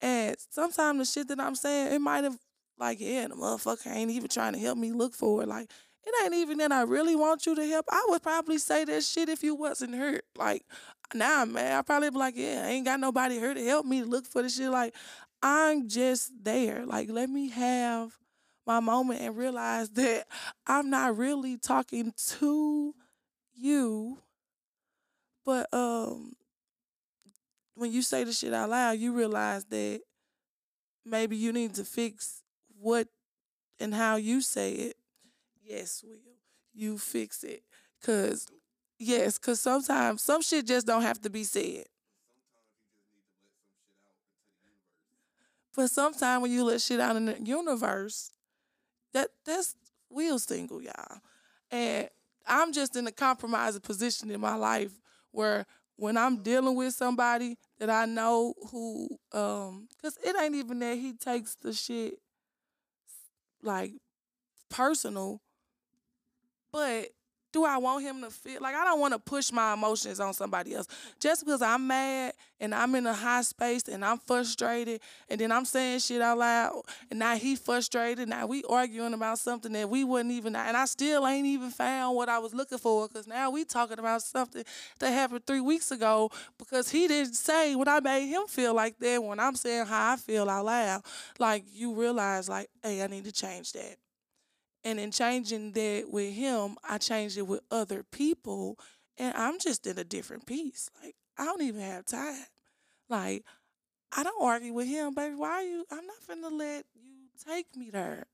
And 0.02 0.36
sometimes 0.50 1.00
the 1.00 1.06
shit 1.06 1.28
that 1.30 1.40
I'm 1.40 1.56
saying, 1.56 1.94
it 1.94 2.00
might 2.00 2.24
have 2.24 2.38
like, 2.78 3.00
yeah, 3.00 3.28
the 3.28 3.36
motherfucker 3.36 3.94
ain't 3.94 4.12
even 4.12 4.28
trying 4.28 4.54
to 4.54 4.60
help 4.60 4.78
me 4.78 4.92
look 4.92 5.14
for 5.14 5.42
it. 5.42 5.48
Like, 5.48 5.70
it 6.06 6.14
ain't 6.24 6.36
even 6.36 6.60
that 6.60 6.72
I 6.72 6.84
really 6.84 7.16
want 7.16 7.46
you 7.46 7.56
to 7.56 7.66
help. 7.68 7.86
I 7.92 8.06
would 8.10 8.22
probably 8.22 8.58
say 8.58 8.86
that 8.86 9.04
shit 9.04 9.28
if 9.28 9.44
you 9.44 9.56
wasn't 9.56 9.96
hurt. 9.96 10.24
Like 10.38 10.64
I'm 11.20 11.54
mad. 11.54 11.80
I 11.80 11.82
probably 11.82 12.12
be 12.12 12.18
like, 12.18 12.36
yeah, 12.38 12.64
I 12.66 12.70
ain't 12.70 12.86
got 12.86 13.00
nobody 13.00 13.36
here 13.40 13.54
to 13.54 13.64
help 13.66 13.86
me 13.86 14.04
look 14.04 14.26
for 14.26 14.42
the 14.42 14.50
shit. 14.50 14.70
Like 14.70 14.94
I'm 15.42 15.90
just 15.90 16.32
there. 16.44 16.86
Like 16.86 17.10
let 17.10 17.30
me 17.30 17.50
have 17.50 18.18
my 18.68 18.80
moment 18.80 19.22
and 19.22 19.36
realize 19.36 19.90
that 19.92 20.28
I'm 20.68 20.90
not 20.90 21.18
really 21.18 21.58
talking 21.58 22.14
to 22.40 22.94
you. 23.56 24.20
But 25.44 25.74
um 25.74 26.34
when 27.74 27.92
you 27.92 28.02
say 28.04 28.24
the 28.24 28.32
shit 28.32 28.54
out 28.54 28.70
loud, 28.70 29.00
you 29.00 29.14
realize 29.14 29.66
that 29.66 30.02
maybe 31.04 31.36
you 31.36 31.52
need 31.52 31.74
to 31.76 31.84
fix 31.84 32.42
what 32.80 33.08
and 33.80 33.94
how 33.94 34.16
you 34.16 34.40
say 34.42 34.72
it 34.72 34.96
Yes, 35.66 36.04
Will. 36.06 36.18
You 36.74 36.98
fix 36.98 37.44
it. 37.44 37.64
Cause 38.04 38.48
yes, 39.00 39.38
cause 39.38 39.60
sometimes 39.60 40.22
some 40.22 40.42
shit 40.42 40.68
just 40.68 40.86
don't 40.86 41.02
have 41.02 41.22
to 41.22 41.30
be 41.30 41.44
said. 41.44 41.86
But 45.76 45.90
sometimes 45.90 46.42
when 46.42 46.52
you 46.52 46.64
let 46.64 46.82
shit 46.82 47.00
out 47.00 47.16
in 47.16 47.26
the 47.26 47.42
universe, 47.42 48.32
that 49.14 49.30
that's 49.46 49.76
Will 50.10 50.40
single, 50.40 50.82
y'all. 50.82 51.20
And 51.72 52.08
I'm 52.46 52.72
just 52.72 52.96
in 52.96 53.08
a 53.08 53.12
compromising 53.12 53.82
position 53.82 54.30
in 54.32 54.40
my 54.40 54.56
life 54.56 54.92
where 55.32 55.66
when 55.98 56.16
I'm 56.16 56.44
dealing 56.44 56.76
with 56.76 56.94
somebody 56.94 57.58
that 57.80 57.90
I 57.90 58.06
know 58.06 58.54
who 58.72 59.10
um 59.34 59.88
cause 60.02 60.18
it 60.24 60.36
ain't 60.40 60.56
even 60.56 60.80
that 60.80 60.98
he 60.98 61.14
takes 61.14 61.56
the 61.56 61.74
shit 61.74 62.20
like 63.64 63.94
personal 64.70 65.42
but 66.76 67.08
do 67.54 67.64
I 67.64 67.78
want 67.78 68.04
him 68.04 68.20
to 68.22 68.30
feel 68.30 68.60
like 68.60 68.76
I 68.76 68.84
don't 68.84 69.00
want 69.00 69.14
to 69.14 69.20
push 69.20 69.50
my 69.50 69.76
emotions 69.76 70.20
on 70.20 70.34
somebody 70.34 70.74
else. 70.74 70.88
Just 71.22 71.46
because 71.46 71.62
I'm 71.62 71.88
mad 71.88 72.34
and 72.60 72.76
I'm 72.76 72.94
in 72.96 73.08
a 73.08 73.14
high 73.14 73.44
space 73.44 73.88
and 73.88 74.04
I'm 74.04 74.18
frustrated 74.18 75.00
and 75.30 75.40
then 75.40 75.54
I'm 75.54 75.64
saying 75.64 76.00
shit 76.00 76.22
out 76.22 76.38
loud 76.38 76.82
and 77.10 77.18
now 77.18 77.38
he 77.38 77.56
frustrated 77.56 78.28
now 78.28 78.46
we 78.46 78.66
arguing 78.66 79.14
about 79.14 79.40
something 79.40 79.72
that 79.72 79.90
we 79.90 80.04
wouldn't 80.04 80.34
even 80.34 80.54
and 80.54 80.76
I 80.76 80.84
still 80.84 81.26
ain't 81.26 81.48
even 81.48 81.70
found 81.70 82.18
what 82.18 82.28
I 82.28 82.40
was 82.40 82.54
looking 82.54 82.78
for 82.78 83.08
because 83.08 83.26
now 83.26 83.50
we 83.52 83.64
talking 83.64 84.00
about 84.00 84.22
something 84.22 84.66
that 85.00 85.12
happened 85.12 85.48
three 85.48 85.62
weeks 85.62 85.92
ago 85.92 86.30
because 86.60 86.90
he 86.90 87.08
didn't 87.08 87.36
say 87.36 87.74
what 87.76 87.88
I 87.88 88.02
made 88.02 88.28
him 88.28 88.48
feel 88.50 88.74
like 88.74 89.00
that 89.00 89.24
when 89.24 89.40
I'm 89.40 89.56
saying 89.56 89.86
how 89.86 90.12
I 90.12 90.18
feel 90.18 90.50
out 90.50 90.66
loud. 90.66 91.04
Like 91.40 91.64
you 91.72 91.94
realize 91.94 92.50
like 92.50 92.68
hey 92.84 93.02
I 93.02 93.08
need 93.08 93.24
to 93.24 93.32
change 93.32 93.72
that 93.72 93.96
and 94.86 95.00
in 95.00 95.10
changing 95.10 95.72
that 95.72 96.06
with 96.12 96.32
him, 96.34 96.78
I 96.88 97.00
changed 97.00 97.40
it 97.40 97.48
with 97.48 97.62
other 97.72 98.04
people. 98.04 98.78
And 99.18 99.36
I'm 99.36 99.60
just 99.60 99.88
in 99.88 99.98
a 99.98 100.04
different 100.04 100.46
piece. 100.46 100.92
Like, 101.04 101.16
I 101.38 101.46
don't 101.46 101.64
even 101.64 101.82
have 101.82 102.06
time. 102.06 102.46
Like, 103.10 103.44
I 104.16 104.22
don't 104.22 104.42
argue 104.42 104.74
with 104.74 104.88
him, 104.88 105.16
baby. 105.16 105.34
Why 105.34 105.50
are 105.50 105.64
you? 105.64 105.86
I'm 105.92 106.06
not 106.06 106.18
finna 106.30 106.52
let 106.52 106.86
you 106.94 107.30
take 107.48 107.76
me 107.76 107.90
there. 107.90 108.28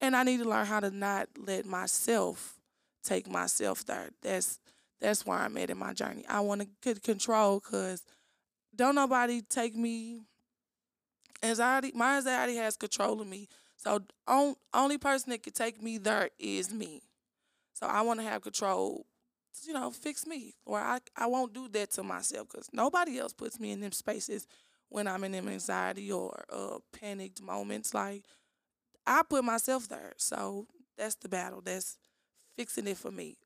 And 0.00 0.16
I 0.16 0.24
need 0.24 0.38
to 0.38 0.48
learn 0.48 0.66
how 0.66 0.80
to 0.80 0.90
not 0.90 1.28
let 1.38 1.64
myself 1.64 2.56
take 3.04 3.30
myself 3.30 3.86
there. 3.86 4.10
That's 4.20 4.58
that's 5.00 5.24
where 5.24 5.38
I'm 5.38 5.56
at 5.58 5.70
in 5.70 5.78
my 5.78 5.92
journey. 5.92 6.24
I 6.28 6.40
want 6.40 6.66
to 6.82 6.94
control 6.94 7.60
because 7.60 8.02
don't 8.74 8.94
nobody 8.94 9.42
take 9.42 9.76
me. 9.76 10.22
Anxiety, 11.42 11.92
my 11.94 12.16
anxiety 12.16 12.56
has 12.56 12.76
control 12.76 13.20
of 13.20 13.28
me. 13.28 13.48
So 13.84 14.00
on, 14.26 14.56
only 14.74 14.98
person 14.98 15.30
that 15.30 15.42
could 15.42 15.54
take 15.54 15.82
me 15.82 15.98
there 15.98 16.30
is 16.38 16.72
me. 16.72 17.02
So 17.74 17.86
I 17.86 18.02
want 18.02 18.20
to 18.20 18.26
have 18.26 18.42
control, 18.42 19.06
you 19.66 19.74
know, 19.74 19.90
fix 19.90 20.26
me. 20.26 20.54
Or 20.66 20.78
I, 20.80 21.00
I 21.16 21.26
won't 21.26 21.54
do 21.54 21.68
that 21.68 21.92
to 21.92 22.02
myself 22.02 22.48
because 22.50 22.68
nobody 22.72 23.18
else 23.18 23.32
puts 23.32 23.60
me 23.60 23.72
in 23.72 23.80
them 23.80 23.92
spaces 23.92 24.46
when 24.88 25.08
I'm 25.08 25.24
in 25.24 25.32
them 25.32 25.48
anxiety 25.48 26.12
or 26.12 26.44
uh, 26.52 26.78
panicked 26.98 27.42
moments. 27.42 27.94
Like 27.94 28.24
I 29.06 29.22
put 29.28 29.44
myself 29.44 29.88
there. 29.88 30.14
So 30.16 30.66
that's 30.96 31.16
the 31.16 31.28
battle. 31.28 31.60
That's 31.62 31.98
fixing 32.56 32.88
it 32.88 32.98
for 32.98 33.10
me. 33.10 33.36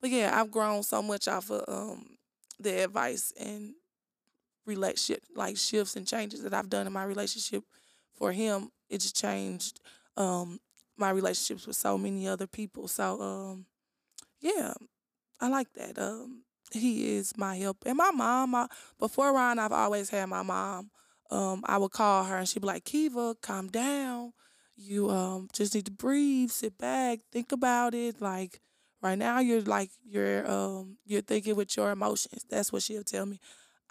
But 0.00 0.10
yeah, 0.10 0.38
I've 0.38 0.50
grown 0.52 0.82
so 0.82 1.02
much 1.02 1.28
off 1.28 1.50
of 1.50 1.64
um, 1.68 2.18
the 2.60 2.84
advice 2.84 3.32
and 3.38 3.74
relationship 4.66 5.22
like 5.34 5.56
shifts 5.56 5.96
and 5.96 6.06
changes 6.06 6.42
that 6.42 6.54
I've 6.54 6.68
done 6.70 6.86
in 6.86 6.92
my 6.92 7.04
relationship 7.04 7.64
for 8.16 8.32
him 8.32 8.70
it's 8.88 9.12
changed 9.12 9.80
um, 10.16 10.60
my 10.96 11.10
relationships 11.10 11.66
with 11.66 11.76
so 11.76 11.98
many 11.98 12.26
other 12.28 12.46
people. 12.46 12.88
So 12.88 13.20
um, 13.20 13.66
yeah, 14.40 14.74
I 15.40 15.48
like 15.48 15.72
that. 15.74 15.98
Um, 15.98 16.42
he 16.72 17.16
is 17.16 17.36
my 17.36 17.56
help. 17.56 17.78
And 17.86 17.96
my 17.96 18.10
mom, 18.10 18.54
I, 18.54 18.66
before 18.98 19.32
Ron, 19.34 19.58
I've 19.58 19.72
always 19.72 20.10
had 20.10 20.26
my 20.26 20.42
mom. 20.42 20.90
Um, 21.30 21.62
I 21.66 21.78
would 21.78 21.90
call 21.92 22.24
her 22.24 22.36
and 22.38 22.48
she'd 22.48 22.60
be 22.60 22.66
like, 22.68 22.84
Kiva, 22.84 23.36
calm 23.42 23.68
down. 23.68 24.32
You 24.76 25.10
um 25.10 25.48
just 25.54 25.74
need 25.74 25.86
to 25.86 25.92
breathe, 25.92 26.50
sit 26.50 26.76
back, 26.78 27.20
think 27.32 27.50
about 27.52 27.94
it. 27.94 28.20
Like 28.20 28.60
right 29.02 29.16
now 29.18 29.40
you're 29.40 29.62
like 29.62 29.90
you're 30.04 30.48
um 30.50 30.98
you're 31.06 31.22
thinking 31.22 31.56
with 31.56 31.76
your 31.76 31.90
emotions. 31.90 32.44
That's 32.50 32.72
what 32.72 32.82
she'll 32.82 33.02
tell 33.02 33.24
me. 33.26 33.40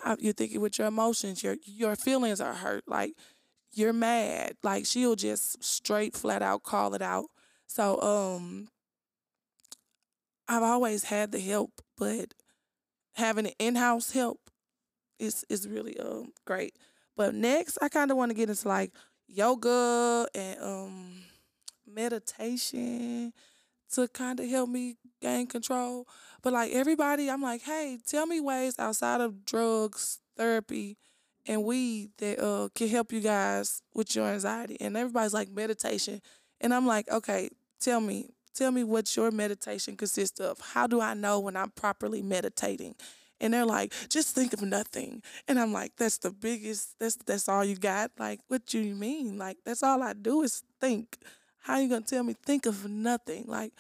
I, 0.04 0.16
you're 0.20 0.34
thinking 0.34 0.62
with 0.62 0.78
your 0.78 0.88
emotions. 0.88 1.44
Your 1.44 1.56
your 1.66 1.96
feelings 1.96 2.40
are 2.40 2.54
hurt. 2.54 2.84
Like 2.88 3.14
you're 3.76 3.94
mad. 3.94 4.56
Like 4.64 4.86
she'll 4.86 5.16
just 5.16 5.64
straight 5.64 6.16
flat 6.16 6.42
out 6.42 6.64
call 6.64 6.94
it 6.94 7.02
out. 7.02 7.26
So 7.68 8.02
um 8.02 8.70
I've 10.48 10.64
always 10.64 11.06
had 11.06 11.32
the 11.32 11.40
help, 11.40 11.72
but 11.98 12.34
having 13.14 13.48
an 13.48 13.54
in-house 13.60 14.12
help 14.12 14.40
is 15.20 15.46
is 15.50 15.68
really 15.68 16.00
um 16.00 16.32
great. 16.46 16.78
But 17.18 17.34
next, 17.36 17.78
I 17.82 17.90
kind 17.90 18.12
of 18.12 18.18
want 18.18 18.32
to 18.32 18.36
get 18.36 18.50
into 18.50 18.68
like 18.68 18.92
yoga 19.28 20.28
and 20.36 20.62
um 20.62 21.16
meditation 21.88 23.34
to 23.94 24.08
kind 24.10 24.40
of 24.40 24.50
help 24.50 24.70
me 24.70 24.98
gain 25.22 25.48
control. 25.48 26.08
But 26.42 26.54
like 26.54 26.72
everybody, 26.74 27.30
I'm 27.30 27.42
like, 27.42 27.64
hey, 27.64 28.00
tell 28.08 28.26
me 28.26 28.40
ways 28.40 28.78
outside 28.80 29.22
of 29.22 29.46
drugs, 29.46 30.20
therapy, 30.38 30.98
and 31.48 31.64
weed 31.64 32.10
that 32.18 32.40
uh 32.44 32.70
can 32.76 32.88
help 32.88 33.12
you 33.12 33.22
guys 33.22 33.82
with 33.94 34.16
your 34.16 34.26
anxiety. 34.28 34.78
And 34.80 34.96
everybody's 34.98 35.34
like 35.34 35.50
meditation, 35.50 36.22
and 36.62 36.74
I'm 36.74 36.86
like, 36.88 37.10
okay, 37.12 37.50
tell 37.80 38.00
me, 38.02 38.30
tell 38.54 38.72
me 38.72 38.84
what 38.84 39.16
your 39.16 39.32
meditation 39.32 39.96
consists 39.98 40.40
of. 40.40 40.60
How 40.60 40.88
do 40.88 41.02
I 41.02 41.14
know 41.14 41.40
when 41.40 41.56
I'm 41.56 41.72
properly 41.72 42.22
meditating? 42.22 42.96
And 43.42 43.54
they're 43.54 43.66
like, 43.66 43.94
just 44.10 44.34
think 44.34 44.54
of 44.54 44.62
nothing. 44.62 45.22
And 45.48 45.60
I'm 45.60 45.74
like, 45.74 45.92
that's 45.98 46.18
the 46.20 46.32
biggest, 46.32 46.98
that's 47.00 47.18
that's 47.18 47.50
all 47.50 47.66
you 47.66 47.76
got? 47.76 48.12
Like, 48.18 48.40
what 48.48 48.66
do 48.66 48.80
you 48.80 48.96
mean? 48.96 49.38
Like, 49.38 49.58
that's 49.66 49.84
all 49.84 50.02
I 50.02 50.14
do 50.14 50.42
is 50.42 50.64
think. 50.80 51.18
How 51.60 51.80
you 51.80 51.90
gonna 51.90 52.02
tell 52.06 52.24
me 52.24 52.36
think 52.46 52.66
of 52.66 52.88
nothing? 52.88 53.46
Like, 53.48 53.74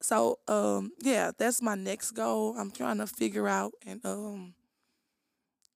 so 0.00 0.38
um, 0.48 0.92
yeah, 1.00 1.30
that's 1.36 1.62
my 1.62 1.74
next 1.74 2.12
goal. 2.12 2.54
I'm 2.58 2.70
trying 2.70 2.98
to 2.98 3.06
figure 3.06 3.48
out 3.48 3.72
and 3.86 4.04
um 4.04 4.54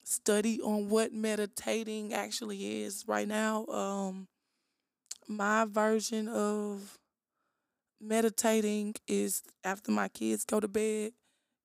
study 0.05 0.61
on 0.61 0.89
what 0.89 1.13
meditating 1.13 2.13
actually 2.13 2.83
is 2.83 3.05
right 3.07 3.29
now. 3.29 3.67
Um 3.67 4.29
my 5.29 5.65
version 5.65 6.29
of 6.29 6.99
meditating 8.01 8.95
is 9.07 9.43
after 9.65 9.93
my 9.93 10.09
kids 10.09 10.45
go 10.45 10.61
to 10.61 10.69
bed, 10.69 11.13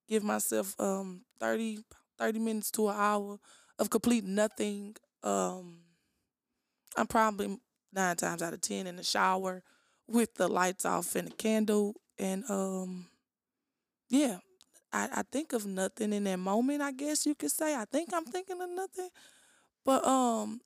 give 0.08 0.24
myself 0.24 0.75
um 0.79 1.22
30, 1.39 1.79
30 2.17 2.39
minutes 2.39 2.72
to 2.72 2.89
an 2.89 2.96
hour 2.98 3.39
of 3.79 3.89
complete 3.89 4.24
nothing. 4.24 4.96
Um, 5.24 5.79
I'm 6.96 7.08
probably 7.08 7.58
nine 7.94 8.15
times 8.15 8.41
out 8.41 8.53
of 8.53 8.62
ten 8.62 8.88
in 8.88 8.96
the 8.96 9.03
shower 9.03 9.63
with 10.08 10.36
the 10.36 10.48
lights 10.48 10.86
off 10.86 11.15
and 11.15 11.27
a 11.27 11.32
candle, 11.32 11.96
and 12.17 12.44
um, 12.50 13.08
yeah, 14.10 14.38
I, 14.91 15.10
I 15.15 15.24
think 15.32 15.53
of 15.53 15.65
nothing 15.65 16.13
in 16.13 16.24
that 16.25 16.39
moment. 16.39 16.82
I 16.82 16.91
guess 16.91 17.25
you 17.25 17.36
could 17.36 17.51
say 17.51 17.75
I 17.75 17.86
think 17.86 18.10
I'm 18.13 18.25
thinking 18.25 18.62
of 18.62 18.70
nothing, 18.70 19.10
but 19.86 20.06
um, 20.06 20.62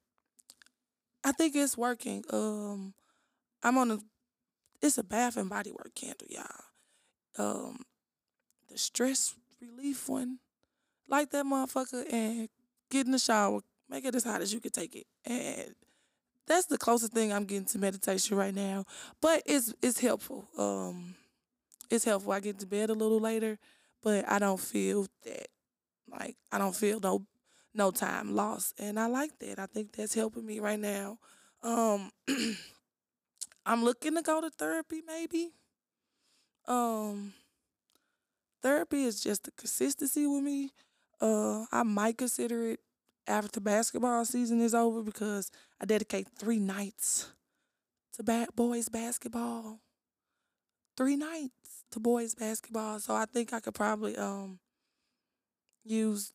I 1.24 1.32
think 1.32 1.56
it's 1.56 1.78
working. 1.78 2.24
Um, 2.32 2.94
I'm 3.64 3.78
on 3.78 3.92
a 3.92 4.00
it's 4.82 4.98
a 4.98 5.04
bath 5.04 5.38
and 5.38 5.50
body 5.50 5.72
work 5.72 5.94
candle, 5.96 6.28
y'all. 6.30 6.46
Um, 7.38 7.80
the 8.70 8.78
stress 8.78 9.36
relief 9.62 10.10
one 10.10 10.40
light 11.08 11.30
that 11.32 11.46
motherfucker 11.46 12.12
and 12.12 12.50
get 12.90 13.06
in 13.06 13.12
the 13.12 13.20
shower. 13.20 13.62
Make 13.90 14.06
it 14.06 14.16
as 14.16 14.24
hot 14.24 14.42
as 14.42 14.54
you 14.54 14.62
can 14.62 14.72
take 14.72 14.96
it. 14.96 15.06
And 15.26 15.76
that's 16.48 16.66
the 16.68 16.78
closest 16.78 17.14
thing 17.14 17.32
I'm 17.32 17.46
getting 17.46 17.66
to 17.66 17.78
meditation 17.78 18.38
right 18.38 18.56
now. 18.56 18.86
But 19.22 19.44
it's 19.46 19.74
it's 19.82 20.00
helpful. 20.00 20.48
Um 20.58 21.16
it's 21.90 22.06
helpful. 22.06 22.32
I 22.32 22.40
get 22.40 22.58
to 22.60 22.66
bed 22.66 22.90
a 22.90 22.94
little 22.94 23.20
later, 23.20 23.60
but 24.04 24.30
I 24.30 24.40
don't 24.40 24.60
feel 24.60 25.08
that 25.26 25.48
like 26.10 26.36
I 26.52 26.58
don't 26.58 26.76
feel 26.76 27.00
no 27.00 27.26
no 27.74 27.92
time 27.92 28.36
lost. 28.36 28.74
And 28.80 29.00
I 29.00 29.08
like 29.08 29.38
that. 29.40 29.60
I 29.60 29.66
think 29.66 29.94
that's 29.94 30.14
helping 30.14 30.46
me 30.46 30.60
right 30.60 30.80
now. 30.80 31.20
Um 31.64 32.12
I'm 33.66 33.84
looking 33.84 34.16
to 34.16 34.22
go 34.22 34.42
to 34.42 34.50
therapy 34.50 35.02
maybe. 35.06 35.52
Um 36.68 37.34
therapy 38.62 39.04
is 39.04 39.22
just 39.22 39.44
the 39.44 39.52
consistency 39.52 40.28
with 40.28 40.44
me. 40.44 40.72
Uh, 41.20 41.66
I 41.72 41.84
might 41.84 42.18
consider 42.18 42.72
it 42.72 42.80
after 43.28 43.60
basketball 43.60 44.26
season 44.26 44.62
is 44.62 44.74
over 44.74 45.04
because 45.04 45.52
I 45.80 45.86
dedicate 45.86 46.28
three 46.38 46.60
nights 46.60 47.32
to 48.14 48.24
bad 48.24 48.50
boys 48.56 48.90
basketball. 48.90 49.80
Three 50.98 51.16
nights 51.16 51.61
to 51.92 52.00
boys 52.00 52.36
basketball. 52.36 53.00
So 53.00 53.16
I 53.16 53.26
think 53.26 53.54
I 53.54 53.60
could 53.60 53.76
probably 53.76 54.18
um 54.18 54.60
use 55.84 56.34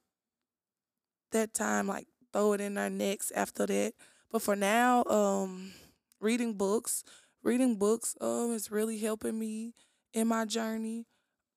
that 1.33 1.55
time 1.55 1.87
like 1.89 2.07
throw 2.33 2.53
it 2.53 2.61
in 2.61 2.75
there 2.75 2.91
next 2.91 3.33
after 3.33 3.67
that. 3.67 3.95
But 4.31 4.43
for 4.43 4.57
now, 4.57 5.05
um 5.05 5.73
reading 6.21 6.55
books. 6.55 7.05
Reading 7.43 7.77
books 7.77 8.17
um 8.21 8.53
is 8.53 8.71
really 8.71 8.99
helping 8.99 9.39
me 9.39 9.75
in 10.13 10.29
my 10.29 10.45
journey. 10.45 11.07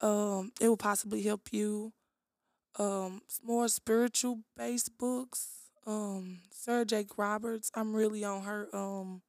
Um 0.01 0.51
it 0.61 0.67
will 0.67 0.77
possibly 0.77 1.21
help 1.23 1.51
you 1.51 1.93
um 2.77 3.21
more 3.43 3.67
spiritual 3.67 4.39
based 4.57 4.97
books. 4.97 5.49
Um 5.85 6.41
Jakes 6.85 7.17
Roberts, 7.17 7.71
I'm 7.73 7.95
really 7.95 8.23
on 8.23 8.43
her 8.43 8.67
um 8.73 9.21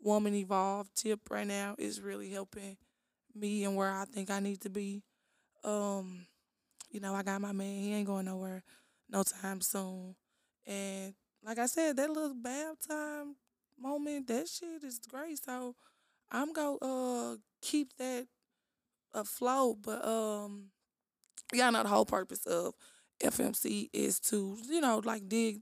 Woman 0.00 0.34
Evolve 0.34 0.88
tip 0.94 1.30
right 1.30 1.46
now. 1.46 1.76
It's 1.78 2.00
really 2.00 2.30
helping 2.30 2.76
me 3.34 3.64
and 3.64 3.76
where 3.76 3.90
I 3.90 4.04
think 4.04 4.30
I 4.30 4.40
need 4.40 4.60
to 4.62 4.70
be. 4.70 5.02
Um, 5.64 6.26
you 6.90 7.00
know, 7.00 7.14
I 7.14 7.22
got 7.22 7.40
my 7.40 7.52
man, 7.52 7.80
he 7.80 7.94
ain't 7.94 8.06
going 8.06 8.26
nowhere 8.26 8.62
no 9.08 9.22
time 9.22 9.60
soon. 9.60 10.14
And 10.66 11.14
like 11.44 11.58
I 11.58 11.66
said, 11.66 11.96
that 11.96 12.10
little 12.10 12.34
bath 12.34 12.88
time 12.88 13.36
moment, 13.80 14.28
that 14.28 14.48
shit 14.48 14.82
is 14.82 15.00
great. 15.08 15.42
So 15.44 15.74
I'm 16.30 16.52
gonna 16.52 16.76
uh 16.76 17.36
keep 17.60 17.96
that 17.98 18.26
afloat. 19.14 19.78
But 19.82 20.04
um 20.06 20.70
y'all 21.52 21.72
know 21.72 21.82
the 21.82 21.88
whole 21.88 22.06
purpose 22.06 22.46
of 22.46 22.74
FMC 23.22 23.90
is 23.92 24.18
to, 24.20 24.56
you 24.68 24.80
know, 24.80 25.00
like 25.04 25.28
dig 25.28 25.60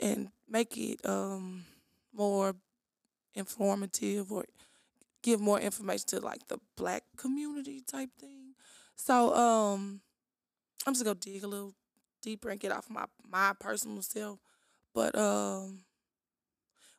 and 0.00 0.28
make 0.48 0.76
it 0.76 1.04
um 1.06 1.64
more 2.12 2.54
informative 3.34 4.32
or 4.32 4.44
give 5.26 5.40
more 5.40 5.58
information 5.58 6.06
to 6.06 6.20
like 6.20 6.46
the 6.46 6.56
black 6.76 7.02
community 7.16 7.82
type 7.84 8.10
thing. 8.20 8.54
So 8.94 9.34
um 9.34 10.00
I'm 10.86 10.94
just 10.94 11.04
gonna 11.04 11.16
dig 11.16 11.42
a 11.42 11.48
little 11.48 11.74
deeper 12.22 12.48
and 12.48 12.60
get 12.60 12.70
off 12.70 12.88
my 12.88 13.06
my 13.28 13.52
personal 13.58 14.02
self. 14.02 14.38
But 14.94 15.18
um 15.18 15.80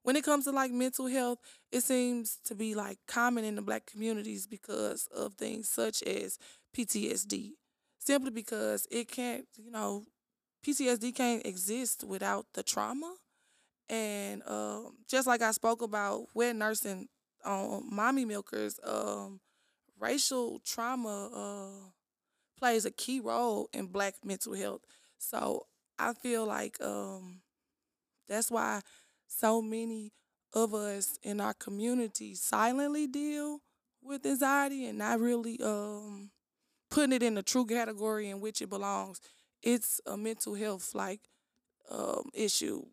when 0.04 0.18
it 0.18 0.26
comes 0.26 0.44
to 0.44 0.52
like 0.52 0.72
mental 0.72 1.08
health, 1.08 1.40
it 1.72 1.82
seems 1.84 2.38
to 2.46 2.54
be 2.54 2.76
like 2.76 2.98
common 3.08 3.46
in 3.46 3.56
the 3.56 3.62
black 3.62 3.86
communities 3.86 4.46
because 4.46 5.08
of 5.16 5.36
things 5.36 5.70
such 5.70 6.04
as 6.04 6.38
PTSD 6.76 7.52
simply 8.00 8.32
because 8.32 8.88
it 8.92 9.10
can't, 9.10 9.46
you 9.58 9.72
know, 9.72 10.04
PTSD 10.66 11.16
can't 11.16 11.46
exist 11.46 12.04
without 12.04 12.46
the 12.54 12.64
trauma. 12.64 13.16
And 13.90 14.44
um, 14.46 14.98
just 15.10 15.28
like 15.28 15.42
I 15.42 15.52
spoke 15.52 15.82
about 15.82 16.26
wet 16.34 16.58
nursing 16.58 17.08
on 17.46 17.76
um, 17.84 17.90
mommy 17.92 18.26
milkers, 18.26 18.80
um, 18.84 19.40
racial 20.00 20.60
trauma 20.66 21.30
uh, 21.34 21.90
plays 22.58 22.86
a 22.86 22.92
key 22.92 23.20
role 23.20 23.70
in 23.74 23.88
black 23.88 24.16
mental 24.24 24.54
health. 24.54 24.82
So 25.18 25.68
I 26.00 26.14
feel 26.14 26.46
like 26.46 26.82
um, 26.82 27.42
that's 28.28 28.52
why 28.52 28.82
so 29.28 29.62
many 29.62 30.12
of 30.54 30.74
us 30.74 31.18
in 31.24 31.40
our 31.42 31.54
community 31.54 32.36
silently 32.36 33.08
deal 33.08 33.62
with 34.02 34.26
anxiety 34.26 34.86
and 34.86 34.98
not 34.98 35.20
really 35.20 35.60
um, 35.62 36.32
putting 36.92 37.14
it 37.14 37.24
in 37.24 37.36
the 37.36 37.44
true 37.44 37.66
category 37.66 38.30
in 38.30 38.40
which 38.42 38.62
it 38.62 38.70
belongs. 38.70 39.22
It's 39.64 40.02
a 40.06 40.18
mental 40.18 40.56
health 40.56 40.96
like 40.96 41.22
um, 41.92 42.30
issue. 42.34 42.84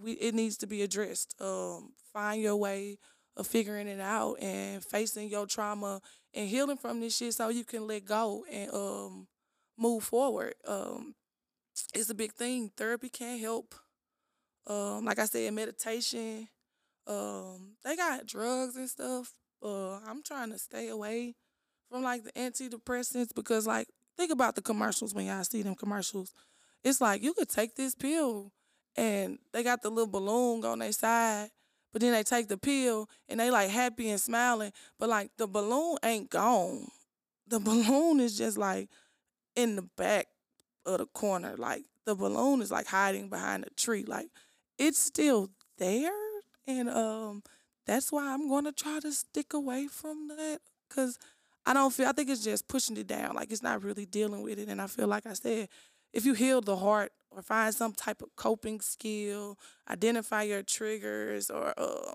We 0.00 0.12
it 0.12 0.34
needs 0.34 0.56
to 0.58 0.66
be 0.66 0.82
addressed. 0.82 1.34
Um, 1.40 1.92
find 2.12 2.42
your 2.42 2.56
way 2.56 2.98
of 3.36 3.46
figuring 3.46 3.88
it 3.88 4.00
out 4.00 4.34
and 4.40 4.84
facing 4.84 5.28
your 5.28 5.46
trauma 5.46 6.00
and 6.34 6.48
healing 6.48 6.76
from 6.76 7.00
this 7.00 7.16
shit 7.16 7.34
so 7.34 7.48
you 7.48 7.64
can 7.64 7.86
let 7.86 8.04
go 8.04 8.44
and 8.50 8.72
um, 8.72 9.26
move 9.78 10.04
forward. 10.04 10.54
Um, 10.66 11.14
it's 11.94 12.10
a 12.10 12.14
big 12.14 12.32
thing. 12.32 12.70
Therapy 12.76 13.08
can 13.08 13.38
help. 13.38 13.74
Um, 14.66 15.04
like 15.04 15.18
I 15.18 15.24
said, 15.24 15.52
meditation. 15.54 16.48
Um, 17.06 17.76
they 17.84 17.96
got 17.96 18.26
drugs 18.26 18.76
and 18.76 18.88
stuff. 18.88 19.34
Uh, 19.62 19.96
I'm 20.06 20.22
trying 20.22 20.50
to 20.50 20.58
stay 20.58 20.88
away 20.88 21.34
from 21.90 22.02
like 22.02 22.24
the 22.24 22.32
antidepressants 22.32 23.34
because 23.34 23.66
like 23.66 23.88
think 24.16 24.30
about 24.30 24.54
the 24.54 24.62
commercials 24.62 25.14
when 25.14 25.26
y'all 25.26 25.44
see 25.44 25.62
them 25.62 25.74
commercials. 25.74 26.32
It's 26.84 27.00
like 27.00 27.22
you 27.22 27.32
could 27.34 27.48
take 27.48 27.76
this 27.76 27.94
pill 27.94 28.52
and 28.96 29.38
they 29.52 29.62
got 29.62 29.82
the 29.82 29.90
little 29.90 30.10
balloon 30.10 30.64
on 30.64 30.80
their 30.80 30.92
side, 30.92 31.50
but 31.92 32.00
then 32.00 32.12
they 32.12 32.22
take 32.22 32.48
the 32.48 32.56
pill 32.56 33.08
and 33.28 33.38
they 33.38 33.50
like 33.50 33.70
happy 33.70 34.10
and 34.10 34.20
smiling, 34.20 34.72
but 34.98 35.08
like 35.08 35.30
the 35.36 35.46
balloon 35.46 35.96
ain't 36.04 36.30
gone. 36.30 36.88
The 37.46 37.60
balloon 37.60 38.20
is 38.20 38.36
just 38.36 38.56
like 38.56 38.88
in 39.54 39.76
the 39.76 39.82
back 39.96 40.26
of 40.86 40.98
the 40.98 41.06
corner. 41.06 41.54
Like 41.56 41.84
the 42.06 42.14
balloon 42.14 42.62
is 42.62 42.70
like 42.70 42.86
hiding 42.86 43.28
behind 43.28 43.64
a 43.64 43.70
tree. 43.70 44.04
Like 44.06 44.28
it's 44.78 44.98
still 44.98 45.50
there. 45.78 46.12
And 46.66 46.88
um 46.88 47.42
that's 47.86 48.12
why 48.12 48.32
I'm 48.32 48.48
gonna 48.48 48.72
try 48.72 49.00
to 49.00 49.12
stick 49.12 49.52
away 49.52 49.88
from 49.88 50.28
that. 50.28 50.60
Cause 50.88 51.18
I 51.64 51.74
don't 51.74 51.92
feel 51.92 52.08
I 52.08 52.12
think 52.12 52.30
it's 52.30 52.44
just 52.44 52.68
pushing 52.68 52.96
it 52.96 53.06
down. 53.06 53.34
Like 53.34 53.52
it's 53.52 53.62
not 53.62 53.82
really 53.82 54.06
dealing 54.06 54.42
with 54.42 54.58
it. 54.58 54.68
And 54.68 54.80
I 54.80 54.86
feel 54.86 55.08
like 55.08 55.26
I 55.26 55.34
said, 55.34 55.68
if 56.12 56.24
you 56.24 56.34
heal 56.34 56.60
the 56.60 56.76
heart 56.76 57.12
or 57.30 57.42
find 57.42 57.74
some 57.74 57.92
type 57.92 58.22
of 58.22 58.34
coping 58.36 58.80
skill, 58.80 59.58
identify 59.88 60.42
your 60.42 60.62
triggers 60.62 61.50
or 61.50 61.74
um, 61.78 62.14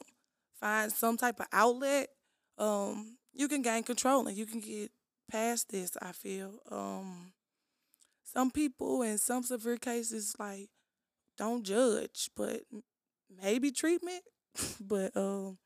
find 0.60 0.92
some 0.92 1.18
type 1.18 1.40
of 1.40 1.48
outlet, 1.52 2.10
um, 2.58 3.18
you 3.34 3.48
can 3.48 3.62
gain 3.62 3.84
control 3.84 4.28
and 4.28 4.38
you 4.38 4.46
can 4.46 4.60
get 4.60 4.92
past 5.32 5.70
this, 5.70 5.98
I 6.02 6.12
feel. 6.12 6.60
Um, 6.72 7.34
some 8.24 8.52
people 8.52 9.02
in 9.02 9.18
some 9.18 9.44
severe 9.44 9.78
cases 9.78 10.36
like 10.40 10.70
don't 11.38 11.64
judge, 11.64 12.30
but 12.36 12.62
maybe 13.42 13.72
treatment. 13.72 14.24
but 14.82 15.16
um, 15.16 15.58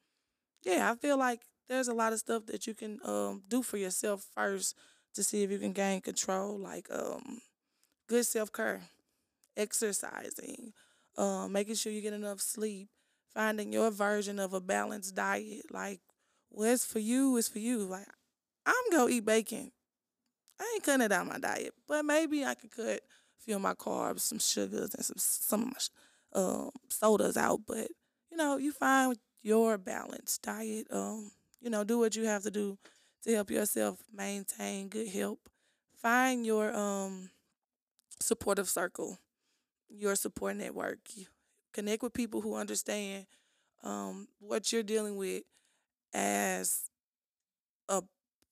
yeah, 0.64 0.92
I 0.92 0.96
feel 0.96 1.18
like 1.18 1.42
there's 1.68 1.88
a 1.88 1.94
lot 1.94 2.14
of 2.14 2.20
stuff 2.20 2.46
that 2.48 2.68
you 2.68 2.74
can 2.74 3.00
um, 3.06 3.44
do 3.48 3.64
for 3.64 3.78
yourself 3.78 4.26
first 4.36 4.76
to 5.14 5.24
see 5.24 5.44
if 5.44 5.52
you 5.52 5.60
can 5.60 5.74
gain 5.74 6.02
control, 6.02 6.58
like 6.58 6.88
um, 6.92 7.42
good 8.12 8.26
self 8.26 8.52
care, 8.52 8.82
exercising, 9.56 10.74
um, 11.18 11.54
making 11.54 11.76
sure 11.76 11.94
you 11.94 12.02
get 12.02 12.12
enough 12.12 12.42
sleep, 12.42 12.90
finding 13.34 13.72
your 13.72 13.90
version 13.90 14.38
of 14.38 14.54
a 14.54 14.60
balanced 14.60 15.16
diet. 15.16 15.72
Like 15.72 16.02
what's 16.50 16.86
for 16.86 17.00
you 17.00 17.38
is 17.38 17.48
for 17.48 17.60
you. 17.60 17.80
Like 17.80 18.08
I'm 18.66 18.92
gonna 18.92 19.10
eat 19.10 19.26
bacon. 19.26 19.72
I 20.60 20.72
ain't 20.76 20.84
cutting 20.84 21.06
it 21.06 21.14
out 21.14 21.26
my 21.26 21.40
diet, 21.40 21.74
but 21.88 22.04
maybe 22.04 22.44
I 22.44 22.54
could 22.54 22.72
cut 22.72 22.86
a 22.86 23.44
few 23.44 23.56
of 23.56 23.62
my 23.62 23.76
carbs, 23.76 24.20
some 24.20 24.40
sugars, 24.40 24.94
and 24.94 25.06
some 25.06 25.18
some 25.18 25.62
of 25.62 25.68
my 25.68 26.42
um, 26.42 26.72
sodas 26.90 27.38
out. 27.38 27.62
But 27.66 27.88
you 28.30 28.36
know, 28.36 28.58
you 28.58 28.74
find 28.74 29.16
your 29.42 29.78
balanced 29.78 30.42
diet. 30.42 30.88
Um, 30.92 31.32
you 31.62 31.70
know, 31.70 31.86
do 31.86 31.98
what 31.98 32.18
you 32.18 32.26
have 32.26 32.44
to 32.44 32.52
do 32.52 32.78
to 33.24 33.34
help 33.34 33.50
yourself 33.52 34.00
maintain 34.14 34.90
good 34.90 35.08
health. 35.08 35.40
Find 35.96 36.46
your 36.46 36.76
um 36.76 37.30
supportive 38.22 38.70
circle, 38.70 39.20
your 39.90 40.16
support 40.16 40.56
network. 40.58 41.00
Connect 41.74 42.04
with 42.04 42.14
people 42.14 42.42
who 42.42 42.56
understand 42.56 43.26
um, 43.84 44.28
what 44.40 44.72
you're 44.72 44.84
dealing 44.84 45.16
with 45.16 45.44
as 46.14 46.90
a 47.90 48.02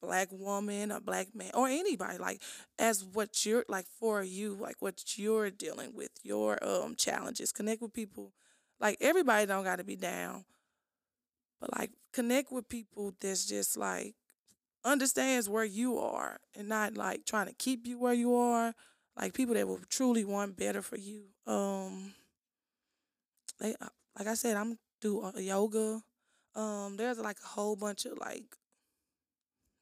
black 0.02 0.30
woman, 0.32 0.92
a 0.92 1.02
black 1.02 1.36
man, 1.36 1.52
or 1.54 1.68
anybody, 1.68 2.18
like 2.18 2.42
as 2.78 3.04
what 3.04 3.46
you're 3.46 3.66
like 3.68 3.86
for 4.00 4.24
you, 4.24 4.56
like 4.60 4.78
what 4.80 5.18
you're 5.18 5.50
dealing 5.50 5.94
with, 5.94 6.12
your 6.24 6.58
um 6.64 6.96
challenges. 6.96 7.52
Connect 7.52 7.82
with 7.82 7.94
people. 7.94 8.34
Like 8.80 8.98
everybody 9.02 9.46
don't 9.46 9.64
gotta 9.64 9.84
be 9.84 9.96
down. 9.96 10.46
But 11.60 11.78
like 11.78 11.92
connect 12.14 12.52
with 12.52 12.70
people 12.70 13.14
that's 13.20 13.46
just 13.46 13.78
like 13.78 14.16
understands 14.84 15.50
where 15.50 15.66
you 15.66 15.98
are 16.00 16.40
and 16.56 16.70
not 16.70 16.96
like 16.96 17.26
trying 17.26 17.48
to 17.48 17.54
keep 17.54 17.86
you 17.86 18.00
where 18.00 18.14
you 18.14 18.34
are 18.36 18.74
like 19.20 19.34
people 19.34 19.56
that 19.56 19.68
will 19.68 19.82
truly 19.90 20.24
want 20.26 20.58
better 20.58 20.82
for 20.82 20.98
you. 20.98 21.24
Um, 21.46 22.14
they 23.60 23.76
uh, 23.82 23.90
like 24.18 24.28
I 24.28 24.34
said, 24.34 24.56
I'm 24.58 24.78
do 25.02 25.22
uh, 25.22 25.38
yoga. 25.38 26.02
Um, 26.56 26.98
there's 26.98 27.20
like 27.20 27.38
a 27.44 27.48
whole 27.48 27.76
bunch 27.76 28.06
of 28.06 28.18
like 28.18 28.44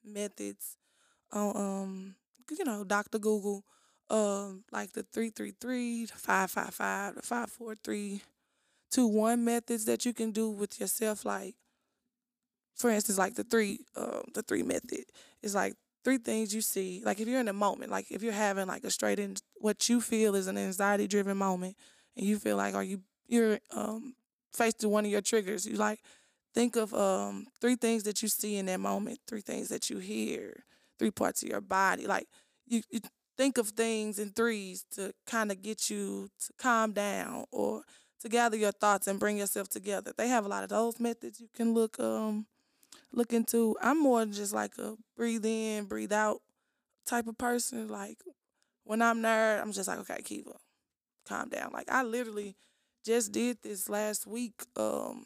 methods 0.04 0.78
on 1.32 1.58
um, 1.58 2.16
you 2.58 2.66
know, 2.66 2.84
Doctor 2.84 3.20
Google. 3.20 3.64
Um, 4.10 4.64
like 4.72 4.94
the 4.94 5.04
three 5.04 5.30
three 5.32 5.54
three, 5.60 6.06
the 6.06 6.14
five 6.14 6.52
five 6.52 6.74
five, 6.74 7.16
the 7.16 7.22
five 7.22 7.50
four 7.50 7.76
three, 7.84 8.22
two 8.92 9.08
one 9.08 9.44
methods 9.46 9.86
that 9.86 10.06
you 10.06 10.14
can 10.14 10.32
do 10.32 10.50
with 10.50 10.80
yourself. 10.80 11.26
Like, 11.26 11.56
for 12.76 12.90
instance, 12.90 13.18
like 13.18 13.36
the 13.36 13.44
three, 13.44 13.82
uh, 13.96 14.22
the 14.34 14.44
three 14.44 14.64
method 14.64 15.06
is 15.42 15.56
like 15.56 15.76
three 16.08 16.18
things 16.18 16.56
you 16.56 16.62
see. 16.62 17.02
Like 17.04 17.20
if 17.20 17.28
you're 17.28 17.42
in 17.42 17.50
a 17.50 17.54
moment, 17.54 17.92
like 17.92 18.10
if 18.10 18.24
you're 18.24 18.32
having 18.32 18.66
like 18.66 18.86
a 18.86 18.90
straight 18.90 19.20
in 19.20 19.36
what 19.58 19.90
you 19.90 20.00
feel 20.00 20.36
is 20.36 20.48
an 20.48 20.58
anxiety 20.58 21.06
driven 21.06 21.36
moment 21.36 21.76
and 22.16 22.26
you 22.26 22.40
feel 22.40 22.56
like 22.56 22.76
are 22.76 22.84
you 22.84 23.02
you're 23.28 23.60
um 23.76 24.16
faced 24.54 24.78
with 24.84 24.94
one 24.94 25.04
of 25.04 25.12
your 25.12 25.20
triggers, 25.20 25.66
you 25.66 25.76
like 25.76 26.00
think 26.54 26.78
of 26.78 26.94
um 26.94 27.46
three 27.60 27.76
things 27.76 28.04
that 28.04 28.22
you 28.22 28.30
see 28.30 28.56
in 28.56 28.68
that 28.68 28.80
moment, 28.80 29.20
three 29.28 29.42
things 29.42 29.68
that 29.68 29.90
you 29.90 29.98
hear, 29.98 30.64
three 30.98 31.12
parts 31.12 31.44
of 31.44 31.50
your 31.50 31.60
body. 31.60 32.08
Like 32.08 32.30
you, 32.66 32.84
you 32.90 33.02
think 33.36 33.58
of 33.58 33.72
things 33.72 34.18
in 34.18 34.30
threes 34.30 34.86
to 34.92 35.12
kind 35.26 35.52
of 35.52 35.62
get 35.62 35.90
you 35.90 36.30
to 36.40 36.54
calm 36.58 36.94
down 36.94 37.44
or 37.52 37.82
to 38.22 38.30
gather 38.30 38.56
your 38.56 38.72
thoughts 38.72 39.08
and 39.08 39.20
bring 39.20 39.40
yourself 39.40 39.68
together. 39.68 40.14
They 40.18 40.30
have 40.30 40.46
a 40.46 40.50
lot 40.50 40.64
of 40.64 40.70
those 40.70 41.02
methods 41.02 41.42
you 41.42 41.50
can 41.54 41.74
look 41.74 42.00
um 42.00 42.46
look 43.12 43.34
into. 43.34 43.76
I'm 43.82 44.02
more 44.02 44.26
just 44.26 44.54
like 44.54 44.78
a 44.78 44.96
breathe 45.16 45.46
in, 45.46 45.86
breathe 45.86 46.14
out 46.14 46.42
type 47.06 47.28
of 47.28 47.38
person. 47.38 47.88
Like 47.88 48.20
when 48.84 49.02
I'm 49.02 49.22
nerd, 49.22 49.62
I'm 49.62 49.72
just 49.72 49.88
like, 49.88 50.00
okay, 50.00 50.22
Kiva, 50.24 50.54
calm 51.28 51.50
down. 51.50 51.72
Like 51.74 51.90
I 51.92 52.04
literally 52.04 52.56
just 53.06 53.32
did 53.32 53.60
this 53.64 53.90
last 53.90 54.28
week. 54.28 54.64
Um, 54.76 55.26